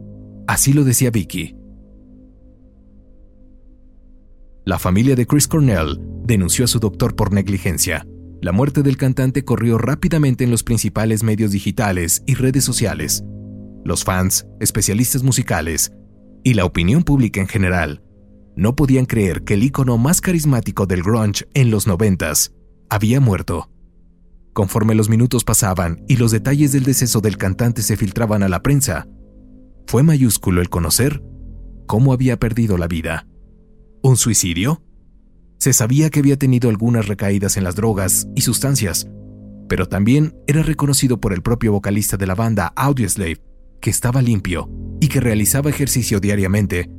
Así 0.49 0.73
lo 0.73 0.83
decía 0.83 1.13
Vicky. 1.13 1.55
La 4.65 4.81
familia 4.81 5.15
de 5.15 5.25
Chris 5.25 5.47
Cornell 5.47 6.01
denunció 6.25 6.65
a 6.65 6.69
su 6.69 6.81
doctor 6.81 7.15
por 7.15 7.33
negligencia. 7.33 8.05
La 8.45 8.53
muerte 8.53 8.83
del 8.83 8.99
cantante 8.99 9.43
corrió 9.43 9.79
rápidamente 9.79 10.45
en 10.45 10.51
los 10.51 10.63
principales 10.63 11.23
medios 11.23 11.53
digitales 11.53 12.23
y 12.27 12.35
redes 12.35 12.63
sociales. 12.63 13.25
Los 13.87 14.05
fans, 14.05 14.47
especialistas 14.61 15.23
musicales 15.23 15.95
y 16.43 16.53
la 16.53 16.67
opinión 16.67 17.05
pública 17.05 17.41
en 17.41 17.49
general 17.49 18.03
no 18.55 18.77
podían 18.77 19.07
creer 19.07 19.45
que 19.45 19.55
el 19.55 19.63
ícono 19.63 19.97
más 19.97 20.21
carismático 20.21 20.85
del 20.85 21.03
grunge 21.03 21.49
en 21.55 21.71
los 21.71 21.87
noventas 21.87 22.53
había 22.91 23.19
muerto. 23.19 23.71
Conforme 24.53 24.95
los 24.95 25.09
minutos 25.09 25.43
pasaban 25.43 26.05
y 26.07 26.19
los 26.19 26.31
detalles 26.31 26.71
del 26.73 26.85
deceso 26.85 27.23
del 27.23 27.39
cantante 27.39 27.81
se 27.81 27.97
filtraban 27.97 28.43
a 28.43 28.51
la 28.51 28.63
prensa, 28.63 29.09
fue 29.87 30.03
mayúsculo 30.03 30.61
el 30.61 30.69
conocer 30.69 31.23
cómo 31.87 32.13
había 32.13 32.39
perdido 32.39 32.77
la 32.77 32.89
vida. 32.89 33.27
¿Un 34.03 34.19
suicidio? 34.19 34.83
Se 35.59 35.73
sabía 35.73 36.11
que 36.11 36.21
había 36.21 36.37
tenido 36.37 36.69
algunas 36.69 37.09
recaídas 37.09 37.57
en 37.57 37.65
las 37.65 37.77
drogas 37.77 38.29
y 38.35 38.43
sustancias, 38.43 39.09
pero 39.69 39.87
también 39.87 40.37
era 40.47 40.63
reconocido 40.63 41.21
por 41.21 41.33
el 41.33 41.43
propio 41.43 41.73
vocalista 41.73 42.17
de 42.17 42.27
la 42.27 42.35
banda 42.35 42.73
Audioslave, 42.77 43.41
que 43.81 43.91
estaba 43.91 44.23
limpio 44.23 44.69
y 45.01 45.09
que 45.09 45.21
realizaba 45.21 45.71
ejercicio 45.71 46.21
diariamente, 46.21 46.91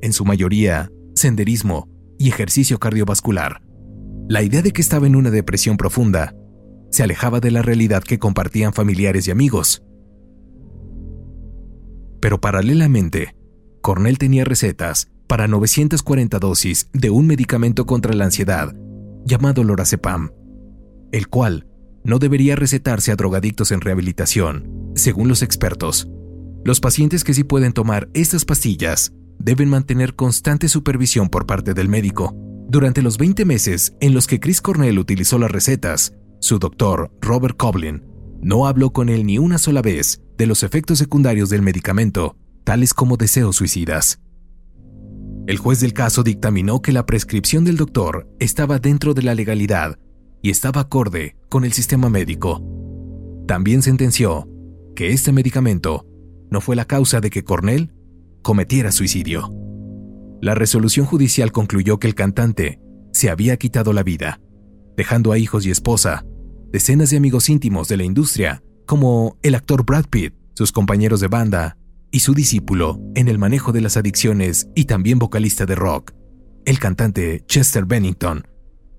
en 0.00 0.12
su 0.12 0.24
mayoría 0.24 0.90
senderismo 1.14 1.88
y 2.18 2.28
ejercicio 2.28 2.78
cardiovascular. 2.78 3.62
La 4.28 4.42
idea 4.42 4.62
de 4.62 4.72
que 4.72 4.82
estaba 4.82 5.06
en 5.06 5.16
una 5.16 5.30
depresión 5.30 5.76
profunda 5.76 6.34
se 6.90 7.02
alejaba 7.02 7.40
de 7.40 7.50
la 7.50 7.62
realidad 7.62 8.02
que 8.02 8.18
compartían 8.18 8.72
familiares 8.72 9.28
y 9.28 9.30
amigos. 9.30 9.82
Pero 12.20 12.40
paralelamente, 12.40 13.36
Cornell 13.82 14.18
tenía 14.18 14.44
recetas 14.44 15.08
para 15.26 15.48
940 15.48 16.38
dosis 16.38 16.88
de 16.92 17.10
un 17.10 17.26
medicamento 17.26 17.86
contra 17.86 18.14
la 18.14 18.24
ansiedad 18.24 18.74
llamado 19.24 19.64
lorazepam, 19.64 20.30
el 21.12 21.28
cual 21.28 21.66
no 22.04 22.18
debería 22.18 22.54
recetarse 22.54 23.10
a 23.10 23.16
drogadictos 23.16 23.72
en 23.72 23.80
rehabilitación, 23.80 24.92
según 24.94 25.28
los 25.28 25.42
expertos. 25.42 26.08
Los 26.64 26.80
pacientes 26.80 27.24
que 27.24 27.34
sí 27.34 27.42
pueden 27.42 27.72
tomar 27.72 28.08
estas 28.14 28.44
pastillas 28.44 29.12
deben 29.38 29.68
mantener 29.68 30.14
constante 30.14 30.68
supervisión 30.68 31.28
por 31.28 31.46
parte 31.46 31.74
del 31.74 31.88
médico. 31.88 32.34
Durante 32.68 33.02
los 33.02 33.18
20 33.18 33.44
meses 33.44 33.94
en 34.00 34.14
los 34.14 34.26
que 34.26 34.40
Chris 34.40 34.60
Cornell 34.60 34.98
utilizó 34.98 35.38
las 35.38 35.50
recetas, 35.50 36.14
su 36.40 36.58
doctor, 36.58 37.10
Robert 37.20 37.56
Coblin, 37.56 38.04
no 38.40 38.66
habló 38.66 38.92
con 38.92 39.08
él 39.08 39.26
ni 39.26 39.38
una 39.38 39.58
sola 39.58 39.82
vez 39.82 40.20
de 40.36 40.46
los 40.46 40.62
efectos 40.62 40.98
secundarios 40.98 41.48
del 41.48 41.62
medicamento, 41.62 42.36
tales 42.64 42.94
como 42.94 43.16
deseos 43.16 43.56
suicidas. 43.56 44.20
El 45.46 45.58
juez 45.58 45.78
del 45.78 45.92
caso 45.92 46.24
dictaminó 46.24 46.82
que 46.82 46.90
la 46.90 47.06
prescripción 47.06 47.64
del 47.64 47.76
doctor 47.76 48.28
estaba 48.40 48.80
dentro 48.80 49.14
de 49.14 49.22
la 49.22 49.34
legalidad 49.34 49.96
y 50.42 50.50
estaba 50.50 50.80
acorde 50.80 51.36
con 51.48 51.64
el 51.64 51.72
sistema 51.72 52.10
médico. 52.10 52.62
También 53.46 53.82
sentenció 53.82 54.48
que 54.96 55.12
este 55.12 55.30
medicamento 55.30 56.04
no 56.50 56.60
fue 56.60 56.74
la 56.74 56.84
causa 56.84 57.20
de 57.20 57.30
que 57.30 57.44
Cornell 57.44 57.94
cometiera 58.42 58.90
suicidio. 58.90 59.52
La 60.40 60.56
resolución 60.56 61.06
judicial 61.06 61.52
concluyó 61.52 61.98
que 62.00 62.08
el 62.08 62.16
cantante 62.16 62.80
se 63.12 63.30
había 63.30 63.56
quitado 63.56 63.92
la 63.92 64.02
vida, 64.02 64.40
dejando 64.96 65.30
a 65.30 65.38
hijos 65.38 65.64
y 65.64 65.70
esposa, 65.70 66.26
decenas 66.72 67.10
de 67.10 67.18
amigos 67.18 67.48
íntimos 67.48 67.86
de 67.86 67.96
la 67.96 68.04
industria, 68.04 68.64
como 68.84 69.38
el 69.42 69.54
actor 69.54 69.84
Brad 69.84 70.06
Pitt, 70.10 70.34
sus 70.54 70.72
compañeros 70.72 71.20
de 71.20 71.28
banda 71.28 71.76
y 72.10 72.20
su 72.20 72.34
discípulo 72.34 73.00
en 73.14 73.28
el 73.28 73.38
manejo 73.38 73.72
de 73.72 73.80
las 73.80 73.96
adicciones 73.96 74.68
y 74.74 74.84
también 74.84 75.18
vocalista 75.18 75.66
de 75.66 75.74
rock, 75.74 76.12
el 76.64 76.78
cantante 76.78 77.44
Chester 77.46 77.84
Bennington, 77.84 78.46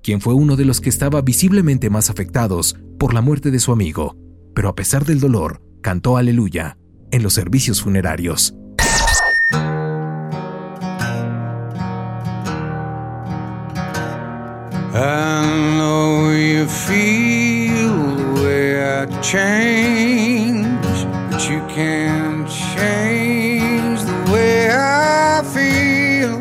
quien 0.03 0.21
fue 0.21 0.33
uno 0.33 0.55
de 0.55 0.65
los 0.65 0.81
que 0.81 0.89
estaba 0.89 1.21
visiblemente 1.21 1.89
más 1.89 2.09
afectados 2.09 2.77
por 2.97 3.13
la 3.13 3.21
muerte 3.21 3.51
de 3.51 3.59
su 3.59 3.71
amigo, 3.71 4.15
pero 4.55 4.69
a 4.69 4.75
pesar 4.75 5.05
del 5.05 5.19
dolor, 5.19 5.61
cantó 5.81 6.17
aleluya 6.17 6.77
en 7.11 7.23
los 7.23 7.33
servicios 7.33 7.81
funerarios. 7.81 8.53
I 14.99 15.77
know 15.77 16.31
you 16.31 16.65
feel 16.65 18.33
way 18.41 18.81
I 18.81 19.05
change, 19.21 20.65
but 21.29 21.47
you 21.47 21.61
can't 21.67 22.46
change 22.77 23.99
the 24.01 24.17
way 24.31 24.69
I 24.69 25.41
feel. 25.55 26.33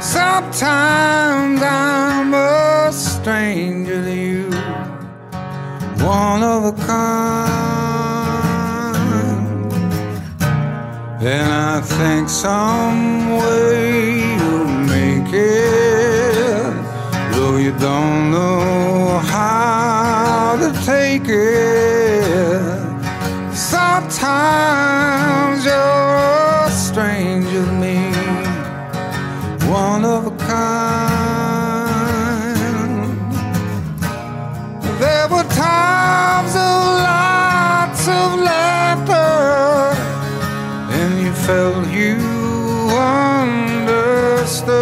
Sometimes 0.00 1.60
I'm 1.62 2.32
a 2.34 2.92
stranger 2.92 4.02
to 4.08 4.14
you, 4.14 4.50
one 6.04 6.42
of 6.42 6.60
a 6.72 6.74
kind. 6.86 7.36
And 11.34 11.48
I 11.70 11.80
think 11.80 12.28
some 12.28 13.36
way 13.38 14.36
you'll 14.38 14.74
make 14.94 15.32
it, 15.32 16.72
though 17.32 17.56
you 17.56 17.72
don't 17.88 18.30
know 18.30 19.18
how 19.18 20.56
to 20.62 20.68
take 20.84 21.28
it. 21.28 22.76
Sometimes 23.72 25.25
times 35.56 36.54
of 36.54 36.78
lots 37.08 38.02
of 38.08 38.28
laughter, 38.50 39.96
and 40.98 41.12
you 41.24 41.32
felt 41.32 41.88
you 41.88 42.18
understood. 43.80 44.76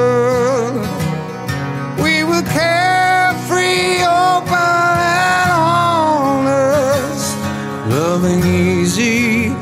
We 2.03 2.15
were 2.25 2.43
carefree, 2.43 4.03
open, 4.03 4.99
and 5.23 5.51
honest, 5.79 7.37
loving 7.89 8.43
easy, 8.45 9.55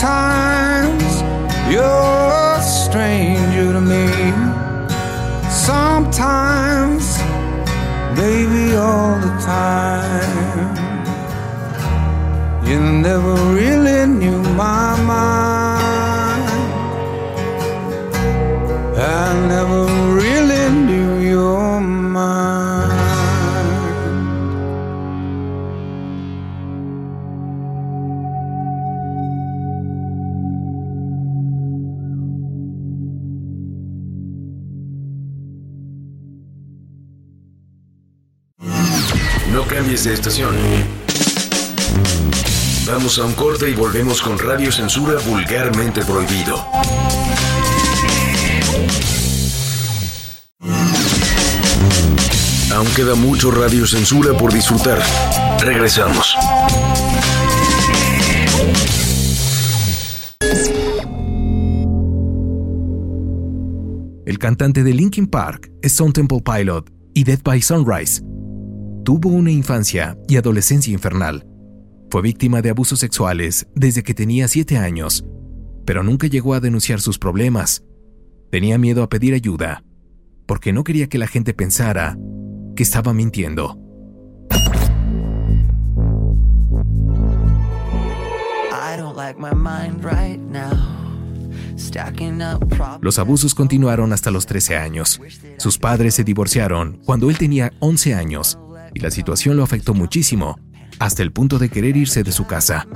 Sometimes 0.00 1.22
you're 1.72 1.82
a 1.82 2.62
stranger 2.62 3.72
to 3.72 3.80
me. 3.80 4.06
Sometimes 5.50 7.18
baby, 8.14 8.76
all 8.76 9.18
the 9.18 9.34
time. 9.42 10.76
You 12.64 12.78
never 12.78 13.34
really 13.54 14.06
knew 14.06 14.40
my 14.54 14.96
mind. 15.02 15.47
Estación. 40.12 40.54
Vamos 42.86 43.18
a 43.18 43.24
un 43.24 43.34
corte 43.34 43.68
y 43.68 43.74
volvemos 43.74 44.22
con 44.22 44.38
Radio 44.38 44.72
Censura 44.72 45.18
Vulgarmente 45.26 46.02
Prohibido. 46.04 46.64
Aún 52.74 52.86
queda 52.94 53.14
mucho 53.14 53.50
Radio 53.50 53.86
Censura 53.86 54.32
por 54.36 54.52
disfrutar. 54.52 55.02
Regresamos. 55.60 56.36
El 64.24 64.38
cantante 64.38 64.82
de 64.82 64.94
Linkin 64.94 65.26
Park, 65.26 65.70
Stone 65.82 66.12
Temple 66.12 66.40
Pilot 66.44 66.90
y 67.14 67.24
Dead 67.24 67.40
by 67.42 67.60
Sunrise 67.60 68.22
tuvo 69.08 69.30
una 69.30 69.50
infancia 69.50 70.18
y 70.28 70.36
adolescencia 70.36 70.92
infernal. 70.92 71.46
Fue 72.10 72.20
víctima 72.20 72.60
de 72.60 72.68
abusos 72.68 73.00
sexuales 73.00 73.66
desde 73.74 74.02
que 74.02 74.12
tenía 74.12 74.48
7 74.48 74.76
años, 74.76 75.24
pero 75.86 76.02
nunca 76.02 76.26
llegó 76.26 76.52
a 76.52 76.60
denunciar 76.60 77.00
sus 77.00 77.18
problemas. 77.18 77.82
Tenía 78.50 78.76
miedo 78.76 79.02
a 79.02 79.08
pedir 79.08 79.32
ayuda, 79.32 79.82
porque 80.44 80.74
no 80.74 80.84
quería 80.84 81.08
que 81.08 81.16
la 81.16 81.26
gente 81.26 81.54
pensara 81.54 82.18
que 82.76 82.82
estaba 82.82 83.14
mintiendo. 83.14 83.78
Los 93.00 93.18
abusos 93.18 93.54
continuaron 93.54 94.12
hasta 94.12 94.30
los 94.30 94.44
13 94.44 94.76
años. 94.76 95.18
Sus 95.56 95.78
padres 95.78 96.12
se 96.14 96.24
divorciaron 96.24 97.00
cuando 97.06 97.30
él 97.30 97.38
tenía 97.38 97.72
11 97.80 98.14
años 98.14 98.58
y 98.94 99.00
la 99.00 99.10
situación 99.10 99.56
lo 99.56 99.62
afectó 99.62 99.94
muchísimo, 99.94 100.58
hasta 100.98 101.22
el 101.22 101.32
punto 101.32 101.58
de 101.58 101.68
querer 101.68 101.96
irse 101.96 102.22
de 102.22 102.32
su 102.32 102.46
casa. 102.46 102.86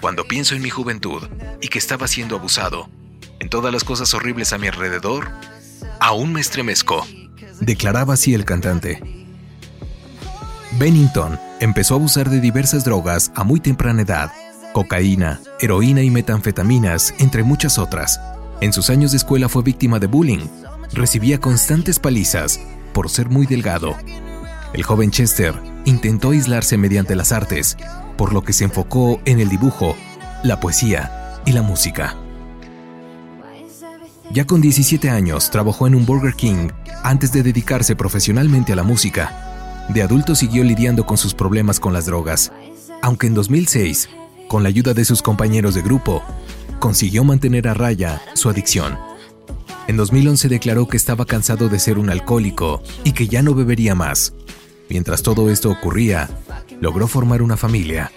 Cuando 0.00 0.24
pienso 0.24 0.54
en 0.54 0.62
mi 0.62 0.70
juventud 0.70 1.22
y 1.60 1.68
que 1.68 1.78
estaba 1.78 2.06
siendo 2.06 2.36
abusado, 2.36 2.88
en 3.40 3.48
todas 3.48 3.72
las 3.72 3.84
cosas 3.84 4.14
horribles 4.14 4.52
a 4.52 4.58
mi 4.58 4.68
alrededor, 4.68 5.28
aún 6.00 6.32
me 6.32 6.40
estremezco, 6.40 7.06
declaraba 7.60 8.14
así 8.14 8.34
el 8.34 8.44
cantante. 8.44 9.02
Bennington 10.78 11.38
empezó 11.60 11.94
a 11.94 11.96
abusar 11.96 12.30
de 12.30 12.40
diversas 12.40 12.84
drogas 12.84 13.32
a 13.34 13.42
muy 13.42 13.58
temprana 13.58 14.02
edad, 14.02 14.32
cocaína, 14.72 15.40
heroína 15.60 16.02
y 16.02 16.10
metanfetaminas, 16.10 17.14
entre 17.18 17.42
muchas 17.42 17.78
otras. 17.78 18.20
En 18.60 18.72
sus 18.72 18.90
años 18.90 19.12
de 19.12 19.16
escuela 19.16 19.48
fue 19.48 19.62
víctima 19.62 19.98
de 19.98 20.06
bullying, 20.06 20.46
recibía 20.92 21.40
constantes 21.40 21.98
palizas 21.98 22.60
por 22.92 23.10
ser 23.10 23.28
muy 23.28 23.46
delgado. 23.46 23.96
El 24.72 24.82
joven 24.82 25.10
Chester 25.10 25.54
intentó 25.84 26.30
aislarse 26.30 26.76
mediante 26.76 27.16
las 27.16 27.32
artes, 27.32 27.76
por 28.16 28.32
lo 28.32 28.42
que 28.42 28.52
se 28.52 28.64
enfocó 28.64 29.20
en 29.24 29.40
el 29.40 29.48
dibujo, 29.48 29.96
la 30.42 30.60
poesía 30.60 31.40
y 31.46 31.52
la 31.52 31.62
música. 31.62 32.16
Ya 34.30 34.46
con 34.46 34.60
17 34.60 35.08
años 35.08 35.50
trabajó 35.50 35.86
en 35.86 35.94
un 35.94 36.04
Burger 36.04 36.34
King 36.34 36.68
antes 37.02 37.32
de 37.32 37.42
dedicarse 37.42 37.96
profesionalmente 37.96 38.74
a 38.74 38.76
la 38.76 38.82
música. 38.82 39.86
De 39.88 40.02
adulto 40.02 40.34
siguió 40.34 40.64
lidiando 40.64 41.06
con 41.06 41.16
sus 41.16 41.32
problemas 41.32 41.80
con 41.80 41.94
las 41.94 42.04
drogas, 42.04 42.52
aunque 43.00 43.26
en 43.26 43.34
2006, 43.34 44.10
con 44.48 44.62
la 44.62 44.68
ayuda 44.68 44.92
de 44.92 45.06
sus 45.06 45.22
compañeros 45.22 45.74
de 45.74 45.80
grupo, 45.80 46.22
consiguió 46.78 47.24
mantener 47.24 47.68
a 47.68 47.74
raya 47.74 48.20
su 48.34 48.50
adicción. 48.50 48.98
En 49.86 49.96
2011 49.96 50.48
declaró 50.48 50.86
que 50.86 50.98
estaba 50.98 51.24
cansado 51.24 51.70
de 51.70 51.78
ser 51.78 51.98
un 51.98 52.10
alcohólico 52.10 52.82
y 53.04 53.12
que 53.12 53.28
ya 53.28 53.42
no 53.42 53.54
bebería 53.54 53.94
más. 53.94 54.34
Mientras 54.88 55.22
todo 55.22 55.50
esto 55.50 55.70
ocurría, 55.70 56.28
logró 56.80 57.06
formar 57.08 57.42
una 57.42 57.56
familia. 57.56 58.10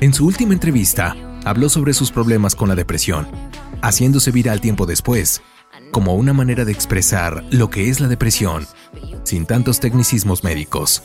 En 0.00 0.14
su 0.14 0.26
última 0.26 0.54
entrevista, 0.54 1.16
habló 1.44 1.68
sobre 1.68 1.94
sus 1.94 2.10
problemas 2.10 2.54
con 2.54 2.68
la 2.68 2.74
depresión, 2.74 3.28
haciéndose 3.82 4.30
viral 4.30 4.60
tiempo 4.60 4.86
después, 4.86 5.42
como 5.90 6.14
una 6.14 6.32
manera 6.32 6.64
de 6.64 6.72
expresar 6.72 7.44
lo 7.50 7.70
que 7.70 7.88
es 7.90 8.00
la 8.00 8.08
depresión, 8.08 8.66
sin 9.24 9.46
tantos 9.46 9.80
tecnicismos 9.80 10.42
médicos. 10.44 11.02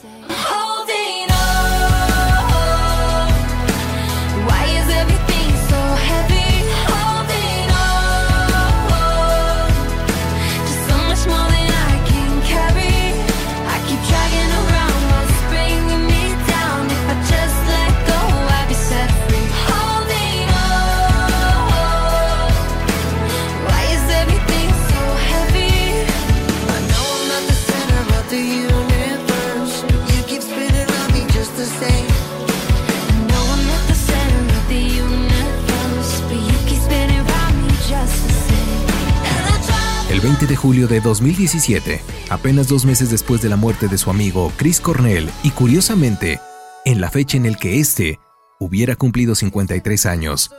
De 40.88 41.00
julio 41.00 41.00
de 41.00 41.00
2017, 41.00 42.00
apenas 42.30 42.68
dos 42.68 42.84
meses 42.84 43.10
después 43.10 43.40
de 43.42 43.48
la 43.48 43.56
muerte 43.56 43.88
de 43.88 43.98
su 43.98 44.10
amigo 44.10 44.52
Chris 44.56 44.80
Cornell, 44.80 45.30
y 45.42 45.50
curiosamente, 45.50 46.40
en 46.84 47.00
la 47.00 47.10
fecha 47.10 47.36
en 47.36 47.46
el 47.46 47.56
que 47.56 47.78
éste 47.78 48.18
hubiera 48.58 48.96
cumplido 48.96 49.34
53 49.34 50.06
años, 50.06 50.50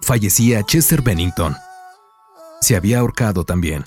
fallecía 0.00 0.62
Chester 0.64 1.02
Bennington. 1.02 1.56
Se 2.60 2.76
había 2.76 3.00
ahorcado 3.00 3.44
también. 3.44 3.82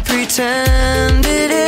I 0.00 0.02
pretend 0.02 1.59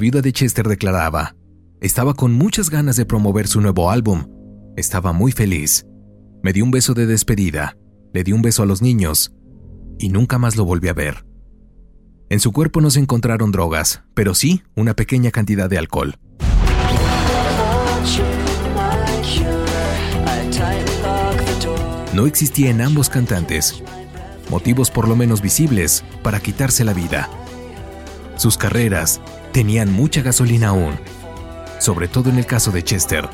viuda 0.00 0.22
de 0.22 0.32
Chester 0.32 0.66
declaraba, 0.66 1.36
estaba 1.80 2.14
con 2.14 2.32
muchas 2.32 2.70
ganas 2.70 2.96
de 2.96 3.06
promover 3.06 3.46
su 3.46 3.60
nuevo 3.60 3.90
álbum, 3.90 4.26
estaba 4.76 5.12
muy 5.12 5.30
feliz. 5.30 5.86
Me 6.42 6.52
dio 6.52 6.64
un 6.64 6.72
beso 6.72 6.94
de 6.94 7.06
despedida, 7.06 7.76
le 8.12 8.24
di 8.24 8.32
un 8.32 8.42
beso 8.42 8.64
a 8.64 8.66
los 8.66 8.82
niños 8.82 9.32
y 9.98 10.08
nunca 10.08 10.38
más 10.38 10.56
lo 10.56 10.64
volví 10.64 10.88
a 10.88 10.94
ver. 10.94 11.24
En 12.30 12.40
su 12.40 12.50
cuerpo 12.50 12.80
no 12.80 12.90
se 12.90 12.98
encontraron 12.98 13.52
drogas, 13.52 14.02
pero 14.14 14.34
sí 14.34 14.62
una 14.74 14.94
pequeña 14.94 15.30
cantidad 15.30 15.70
de 15.70 15.78
alcohol. 15.78 16.16
No 22.14 22.26
existía 22.26 22.70
en 22.70 22.80
ambos 22.80 23.08
cantantes 23.08 23.82
motivos 24.50 24.90
por 24.90 25.08
lo 25.08 25.16
menos 25.16 25.40
visibles 25.40 26.04
para 26.22 26.40
quitarse 26.40 26.84
la 26.84 26.92
vida. 26.92 27.30
Sus 28.36 28.56
carreras 28.58 29.20
tenían 29.52 29.92
mucha 29.92 30.22
gasolina 30.22 30.68
aún, 30.68 30.98
sobre 31.78 32.08
todo 32.08 32.30
en 32.30 32.38
el 32.38 32.46
caso 32.46 32.70
de 32.70 32.82
Chester. 32.82 33.28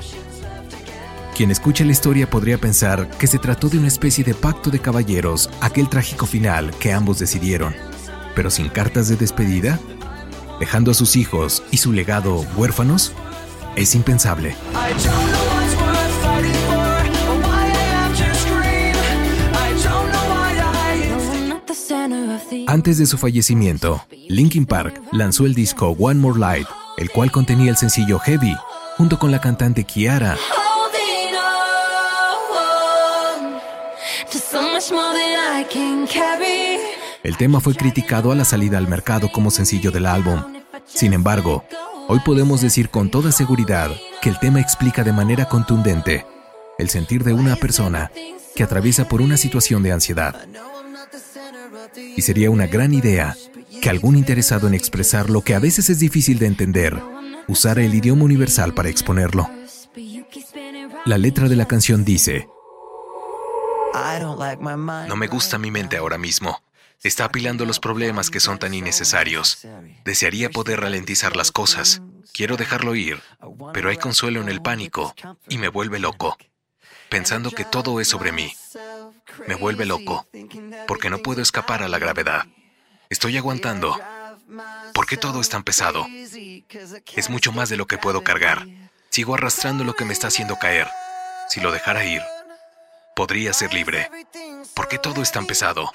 Quien 1.36 1.50
escucha 1.50 1.84
la 1.84 1.92
historia 1.92 2.30
podría 2.30 2.56
pensar 2.56 3.10
que 3.10 3.26
se 3.26 3.38
trató 3.38 3.68
de 3.68 3.78
una 3.78 3.88
especie 3.88 4.24
de 4.24 4.34
pacto 4.34 4.70
de 4.70 4.78
caballeros, 4.78 5.50
aquel 5.60 5.88
trágico 5.88 6.24
final 6.24 6.70
que 6.78 6.92
ambos 6.92 7.18
decidieron, 7.18 7.74
pero 8.34 8.50
sin 8.50 8.68
cartas 8.70 9.08
de 9.08 9.16
despedida, 9.16 9.78
dejando 10.58 10.92
a 10.92 10.94
sus 10.94 11.16
hijos 11.16 11.62
y 11.70 11.76
su 11.76 11.92
legado 11.92 12.46
huérfanos, 12.56 13.12
es 13.76 13.94
impensable. 13.94 14.56
Antes 22.66 22.98
de 22.98 23.06
su 23.06 23.16
fallecimiento, 23.16 24.04
Linkin 24.28 24.66
Park 24.66 25.00
lanzó 25.12 25.46
el 25.46 25.54
disco 25.54 25.96
One 25.98 26.20
More 26.20 26.38
Light, 26.38 26.66
el 26.96 27.10
cual 27.10 27.30
contenía 27.30 27.70
el 27.70 27.76
sencillo 27.76 28.18
Heavy, 28.18 28.56
junto 28.96 29.18
con 29.18 29.30
la 29.30 29.40
cantante 29.40 29.84
Kiara. 29.84 30.36
El 37.22 37.36
tema 37.36 37.60
fue 37.60 37.74
criticado 37.74 38.32
a 38.32 38.34
la 38.34 38.44
salida 38.44 38.78
al 38.78 38.88
mercado 38.88 39.30
como 39.30 39.50
sencillo 39.50 39.92
del 39.92 40.06
álbum. 40.06 40.42
Sin 40.86 41.12
embargo, 41.12 41.64
hoy 42.08 42.18
podemos 42.24 42.60
decir 42.60 42.90
con 42.90 43.10
toda 43.10 43.30
seguridad 43.30 43.90
que 44.20 44.28
el 44.28 44.40
tema 44.40 44.60
explica 44.60 45.04
de 45.04 45.12
manera 45.12 45.48
contundente 45.48 46.26
el 46.78 46.90
sentir 46.90 47.22
de 47.22 47.32
una 47.32 47.56
persona 47.56 48.10
que 48.54 48.62
atraviesa 48.62 49.08
por 49.08 49.20
una 49.20 49.36
situación 49.36 49.82
de 49.82 49.92
ansiedad. 49.92 50.46
Y 51.96 52.22
sería 52.22 52.50
una 52.50 52.66
gran 52.66 52.94
idea 52.94 53.36
que 53.82 53.90
algún 53.90 54.16
interesado 54.16 54.68
en 54.68 54.74
expresar 54.74 55.30
lo 55.30 55.42
que 55.42 55.54
a 55.54 55.58
veces 55.58 55.90
es 55.90 55.98
difícil 55.98 56.38
de 56.38 56.46
entender 56.46 57.00
usara 57.48 57.82
el 57.82 57.94
idioma 57.94 58.24
universal 58.24 58.74
para 58.74 58.88
exponerlo. 58.88 59.48
La 61.04 61.18
letra 61.18 61.48
de 61.48 61.56
la 61.56 61.66
canción 61.66 62.04
dice. 62.04 62.48
No 65.08 65.16
me 65.16 65.26
gusta 65.28 65.58
mi 65.58 65.70
mente 65.70 65.96
ahora 65.96 66.18
mismo. 66.18 66.62
Está 67.02 67.26
apilando 67.26 67.64
los 67.64 67.78
problemas 67.78 68.30
que 68.30 68.40
son 68.40 68.58
tan 68.58 68.74
innecesarios. 68.74 69.66
Desearía 70.04 70.50
poder 70.50 70.80
ralentizar 70.80 71.36
las 71.36 71.52
cosas. 71.52 72.02
Quiero 72.32 72.56
dejarlo 72.56 72.94
ir, 72.94 73.20
pero 73.72 73.90
hay 73.90 73.96
consuelo 73.96 74.40
en 74.40 74.48
el 74.48 74.60
pánico 74.60 75.14
y 75.48 75.58
me 75.58 75.68
vuelve 75.68 75.98
loco. 75.98 76.36
Pensando 77.08 77.50
que 77.50 77.64
todo 77.64 78.00
es 78.00 78.08
sobre 78.08 78.32
mí. 78.32 78.52
Me 79.46 79.54
vuelve 79.54 79.86
loco, 79.86 80.26
porque 80.86 81.10
no 81.10 81.18
puedo 81.18 81.42
escapar 81.42 81.82
a 81.82 81.88
la 81.88 81.98
gravedad. 81.98 82.46
Estoy 83.10 83.36
aguantando. 83.36 83.98
¿Por 84.94 85.06
qué 85.06 85.16
todo 85.16 85.40
es 85.40 85.48
tan 85.48 85.62
pesado? 85.62 86.06
Es 87.14 87.30
mucho 87.30 87.52
más 87.52 87.68
de 87.68 87.76
lo 87.76 87.86
que 87.86 87.98
puedo 87.98 88.22
cargar. 88.22 88.66
Sigo 89.10 89.34
arrastrando 89.34 89.84
lo 89.84 89.94
que 89.94 90.04
me 90.04 90.12
está 90.12 90.28
haciendo 90.28 90.58
caer. 90.58 90.88
Si 91.48 91.60
lo 91.60 91.72
dejara 91.72 92.04
ir, 92.04 92.22
podría 93.14 93.52
ser 93.52 93.72
libre. 93.72 94.10
¿Por 94.74 94.88
qué 94.88 94.98
todo 94.98 95.22
es 95.22 95.32
tan 95.32 95.46
pesado? 95.46 95.92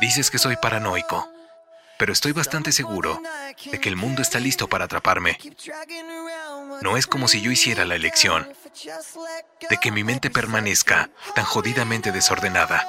Dices 0.00 0.30
que 0.30 0.38
soy 0.38 0.56
paranoico, 0.56 1.28
pero 1.98 2.12
estoy 2.12 2.32
bastante 2.32 2.72
seguro 2.72 3.20
de 3.70 3.80
que 3.80 3.88
el 3.88 3.96
mundo 3.96 4.20
está 4.20 4.38
listo 4.38 4.68
para 4.68 4.84
atraparme. 4.84 5.38
No 6.82 6.96
es 6.96 7.06
como 7.06 7.28
si 7.28 7.40
yo 7.40 7.50
hiciera 7.50 7.84
la 7.84 7.96
elección 7.96 8.46
de 9.70 9.76
que 9.78 9.90
mi 9.90 10.04
mente 10.04 10.30
permanezca 10.30 11.10
tan 11.34 11.44
jodidamente 11.44 12.12
desordenada. 12.12 12.86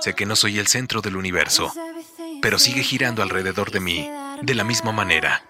Sé 0.00 0.14
que 0.14 0.26
no 0.26 0.36
soy 0.36 0.58
el 0.58 0.66
centro 0.66 1.00
del 1.00 1.16
universo, 1.16 1.72
pero 2.40 2.58
sigue 2.58 2.82
girando 2.82 3.22
alrededor 3.22 3.70
de 3.70 3.80
mí 3.80 4.10
de 4.42 4.54
la 4.54 4.64
misma 4.64 4.92
manera. 4.92 5.42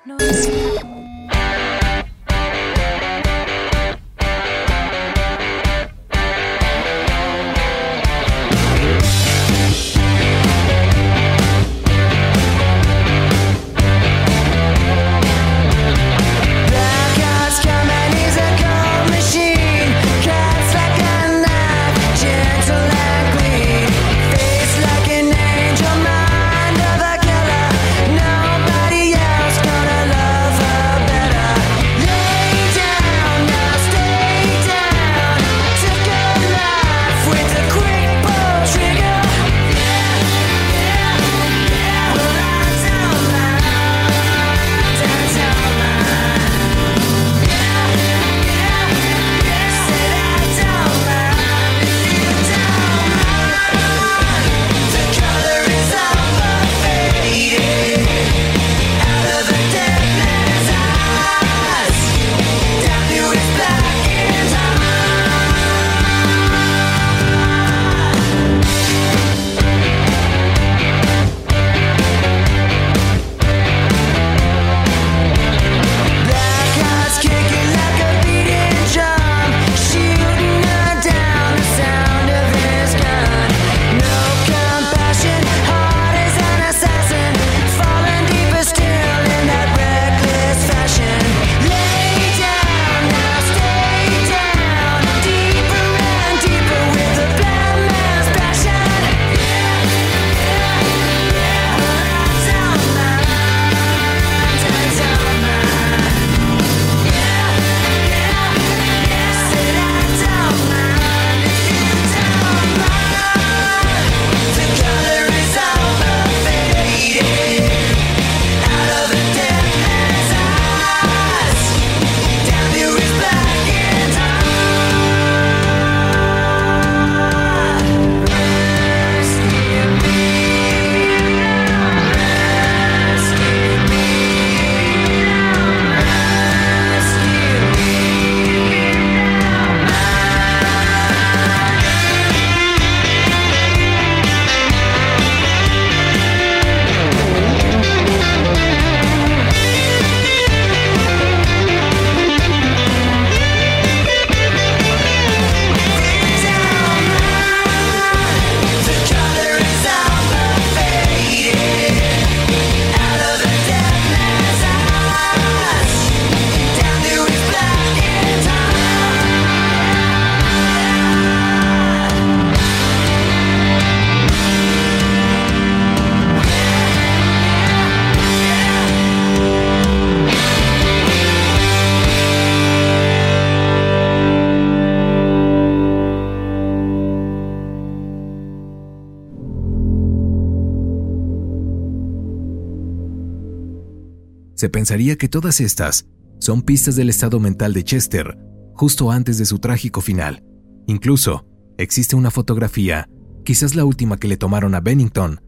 Se 194.58 194.68
pensaría 194.68 195.14
que 195.14 195.28
todas 195.28 195.60
estas 195.60 196.08
son 196.40 196.62
pistas 196.62 196.96
del 196.96 197.10
estado 197.10 197.38
mental 197.38 197.72
de 197.72 197.84
Chester 197.84 198.36
justo 198.74 199.12
antes 199.12 199.38
de 199.38 199.46
su 199.46 199.60
trágico 199.60 200.00
final. 200.00 200.42
Incluso, 200.88 201.46
existe 201.78 202.16
una 202.16 202.32
fotografía, 202.32 203.08
quizás 203.44 203.76
la 203.76 203.84
última 203.84 204.18
que 204.18 204.26
le 204.26 204.36
tomaron 204.36 204.74
a 204.74 204.80
Bennington, 204.80 205.40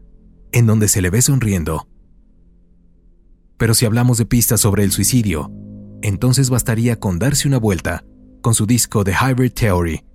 en 0.53 0.65
donde 0.65 0.87
se 0.87 1.01
le 1.01 1.09
ve 1.09 1.21
sonriendo. 1.21 1.89
Pero 3.57 3.73
si 3.73 3.85
hablamos 3.85 4.17
de 4.17 4.25
pistas 4.25 4.61
sobre 4.61 4.85
el 4.85 4.91
suicidio, 4.93 5.51
entonces 6.01 6.49
bastaría 6.49 6.97
con 6.97 7.19
darse 7.19 7.49
una 7.49 7.57
vuelta 7.57 8.05
con 8.41 8.53
su 8.53 8.65
disco 8.65 9.03
The 9.03 9.13
Hybrid 9.13 9.51
Theory, 9.51 10.05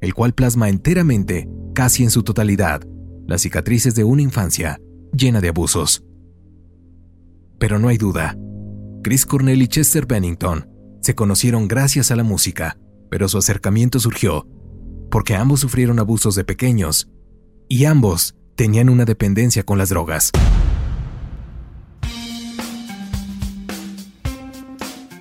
el 0.00 0.12
cual 0.12 0.34
plasma 0.34 0.68
enteramente, 0.68 1.48
casi 1.72 2.02
en 2.02 2.10
su 2.10 2.24
totalidad, 2.24 2.82
las 3.28 3.42
cicatrices 3.42 3.94
de 3.94 4.02
una 4.02 4.22
infancia 4.22 4.80
llena 5.12 5.40
de 5.40 5.50
abusos. 5.50 6.04
Pero 7.60 7.78
no 7.78 7.88
hay 7.88 7.98
duda, 7.98 8.38
Chris 9.04 9.26
Cornell 9.26 9.60
y 9.60 9.68
Chester 9.68 10.06
Bennington 10.06 10.66
se 11.02 11.14
conocieron 11.14 11.68
gracias 11.68 12.10
a 12.10 12.16
la 12.16 12.24
música, 12.24 12.78
pero 13.10 13.28
su 13.28 13.36
acercamiento 13.36 14.00
surgió 14.00 14.48
porque 15.10 15.36
ambos 15.36 15.60
sufrieron 15.60 15.98
abusos 15.98 16.34
de 16.34 16.44
pequeños 16.44 17.10
y 17.68 17.84
ambos 17.84 18.34
tenían 18.56 18.88
una 18.88 19.04
dependencia 19.04 19.62
con 19.62 19.76
las 19.76 19.90
drogas. 19.90 20.30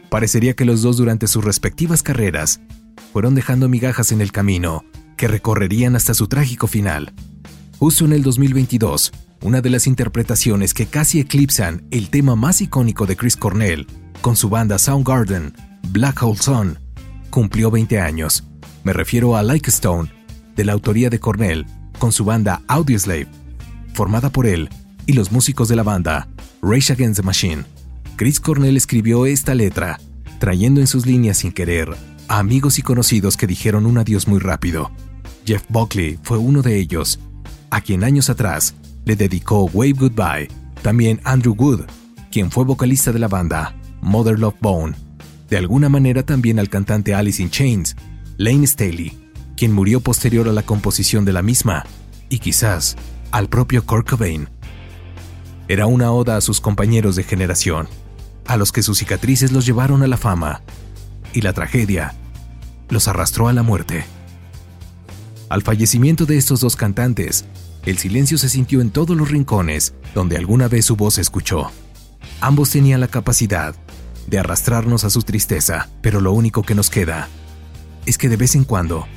Parecería 0.09 0.55
que 0.55 0.65
los 0.65 0.81
dos 0.81 0.95
durante 0.95 1.27
sus 1.27 1.43
respectivas 1.43 2.03
carreras 2.03 2.61
fueron 3.11 3.35
dejando 3.35 3.67
migajas 3.67 4.13
en 4.13 4.21
el 4.21 4.31
camino 4.31 4.85
que 5.17 5.27
recorrerían 5.27 5.97
hasta 5.97 6.13
su 6.13 6.27
trágico 6.27 6.67
final. 6.67 7.13
Justo 7.79 8.05
en 8.05 8.13
el 8.13 8.23
2022, 8.23 9.11
una 9.41 9.61
de 9.61 9.69
las 9.69 9.87
interpretaciones 9.87 10.73
que 10.73 10.85
casi 10.85 11.19
eclipsan 11.19 11.83
el 11.91 12.09
tema 12.09 12.35
más 12.35 12.61
icónico 12.61 13.05
de 13.05 13.15
Chris 13.15 13.37
Cornell 13.37 13.87
con 14.21 14.35
su 14.35 14.49
banda 14.49 14.77
Soundgarden, 14.77 15.53
Black 15.89 16.21
Hole 16.21 16.37
Sun, 16.37 16.79
cumplió 17.29 17.71
20 17.71 17.99
años. 17.99 18.43
Me 18.83 18.91
refiero 18.91 19.37
a 19.37 19.43
Like 19.43 19.69
Stone, 19.69 20.11
de 20.55 20.65
la 20.65 20.73
autoría 20.73 21.09
de 21.09 21.19
Cornell, 21.19 21.65
con 21.99 22.11
su 22.11 22.25
banda 22.25 22.61
Audioslave, 22.67 23.27
formada 23.93 24.29
por 24.29 24.45
él 24.45 24.69
y 25.05 25.13
los 25.13 25.31
músicos 25.31 25.69
de 25.69 25.77
la 25.77 25.83
banda 25.83 26.27
Rage 26.61 26.91
Against 26.91 27.21
the 27.21 27.25
Machine. 27.25 27.63
Chris 28.17 28.39
Cornell 28.41 28.75
escribió 28.75 29.25
esta 29.25 29.55
letra, 29.55 29.99
trayendo 30.39 30.81
en 30.81 30.87
sus 30.87 31.05
líneas 31.05 31.37
sin 31.37 31.53
querer 31.53 31.95
a 32.27 32.39
amigos 32.39 32.77
y 32.77 32.81
conocidos 32.81 33.37
que 33.37 33.47
dijeron 33.47 33.85
un 33.85 33.97
adiós 33.97 34.27
muy 34.27 34.39
rápido. 34.39 34.91
Jeff 35.45 35.63
Buckley 35.69 36.19
fue 36.21 36.37
uno 36.37 36.61
de 36.61 36.77
ellos, 36.77 37.19
a 37.71 37.81
quien 37.81 38.03
años 38.03 38.29
atrás 38.29 38.75
le 39.09 39.15
dedicó 39.15 39.63
Wave 39.73 39.93
Goodbye. 39.93 40.47
También 40.83 41.19
Andrew 41.23 41.55
Wood, 41.57 41.85
quien 42.31 42.51
fue 42.51 42.63
vocalista 42.63 43.11
de 43.11 43.17
la 43.17 43.27
banda 43.27 43.75
Mother 44.01 44.37
Love 44.37 44.57
Bone. 44.61 44.95
De 45.49 45.57
alguna 45.57 45.89
manera 45.89 46.21
también 46.21 46.59
al 46.59 46.69
cantante 46.69 47.15
Alice 47.15 47.41
in 47.41 47.49
Chains, 47.49 47.95
Lane 48.37 48.67
Staley, 48.67 49.17
quien 49.57 49.73
murió 49.73 49.99
posterior 49.99 50.47
a 50.47 50.53
la 50.53 50.61
composición 50.61 51.25
de 51.25 51.33
la 51.33 51.41
misma, 51.41 51.87
y 52.29 52.37
quizás 52.37 52.97
al 53.31 53.49
propio 53.49 53.83
Kurt 53.83 54.07
Cobain. 54.07 54.47
Era 55.67 55.87
una 55.87 56.11
oda 56.11 56.37
a 56.37 56.41
sus 56.41 56.61
compañeros 56.61 57.15
de 57.15 57.23
generación, 57.23 57.87
a 58.45 58.57
los 58.57 58.71
que 58.71 58.83
sus 58.83 58.99
cicatrices 58.99 59.51
los 59.51 59.65
llevaron 59.65 60.03
a 60.03 60.07
la 60.07 60.17
fama, 60.17 60.61
y 61.33 61.41
la 61.41 61.53
tragedia 61.53 62.13
los 62.89 63.07
arrastró 63.07 63.47
a 63.47 63.53
la 63.53 63.63
muerte. 63.63 64.05
Al 65.49 65.63
fallecimiento 65.63 66.27
de 66.27 66.37
estos 66.37 66.61
dos 66.61 66.75
cantantes, 66.75 67.45
el 67.85 67.97
silencio 67.97 68.37
se 68.37 68.49
sintió 68.49 68.81
en 68.81 68.91
todos 68.91 69.15
los 69.15 69.29
rincones 69.29 69.93
donde 70.13 70.37
alguna 70.37 70.67
vez 70.67 70.85
su 70.85 70.95
voz 70.95 71.15
se 71.15 71.21
escuchó. 71.21 71.71
Ambos 72.41 72.69
tenían 72.71 72.99
la 72.99 73.07
capacidad 73.07 73.75
de 74.27 74.39
arrastrarnos 74.39 75.03
a 75.03 75.09
su 75.09 75.21
tristeza, 75.21 75.89
pero 76.01 76.21
lo 76.21 76.33
único 76.33 76.63
que 76.63 76.75
nos 76.75 76.89
queda 76.89 77.27
es 78.05 78.17
que 78.17 78.29
de 78.29 78.37
vez 78.37 78.55
en 78.55 78.63
cuando 78.63 79.07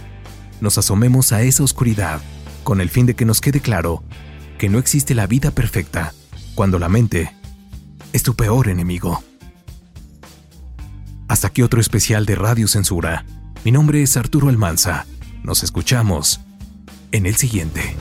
nos 0.61 0.79
asomemos 0.79 1.33
a 1.33 1.43
esa 1.43 1.63
oscuridad 1.63 2.21
con 2.63 2.81
el 2.81 2.89
fin 2.89 3.07
de 3.07 3.15
que 3.15 3.25
nos 3.25 3.41
quede 3.41 3.61
claro 3.61 4.03
que 4.59 4.69
no 4.69 4.79
existe 4.79 5.15
la 5.15 5.27
vida 5.27 5.51
perfecta 5.51 6.15
cuando 6.55 6.79
la 6.79 6.89
mente 6.89 7.35
es 8.13 8.23
tu 8.23 8.35
peor 8.35 8.69
enemigo. 8.69 9.23
Hasta 11.29 11.49
aquí 11.49 11.63
otro 11.63 11.81
especial 11.81 12.27
de 12.27 12.35
Radio 12.35 12.69
Censura. 12.69 13.25
Mi 13.65 13.73
nombre 13.73 14.03
es 14.03 14.17
Arturo 14.17 14.49
Almanza. 14.49 15.07
Nos 15.43 15.63
escuchamos 15.63 16.41
en 17.11 17.27
el 17.27 17.37
siguiente. 17.37 17.97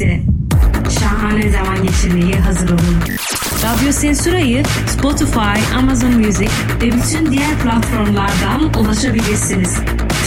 birlikte 0.00 0.20
şahane 1.00 1.50
zaman 1.50 1.82
geçirmeye 1.82 2.40
hazır 2.40 2.68
olun. 2.68 2.96
Radyo 3.64 3.92
Sensura'yı 3.92 4.62
Spotify, 4.88 5.74
Amazon 5.78 6.12
Music 6.12 6.50
ve 6.82 6.92
bütün 6.92 7.32
diğer 7.32 7.58
platformlardan 7.62 8.74
ulaşabilirsiniz. 8.78 9.76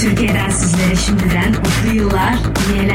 Türkiye'den 0.01 0.49
sizlere 0.49 0.95
şimdiden 0.95 1.49
mutlu 1.49 1.95
yıllar, 1.95 2.35
iyi 2.73 2.89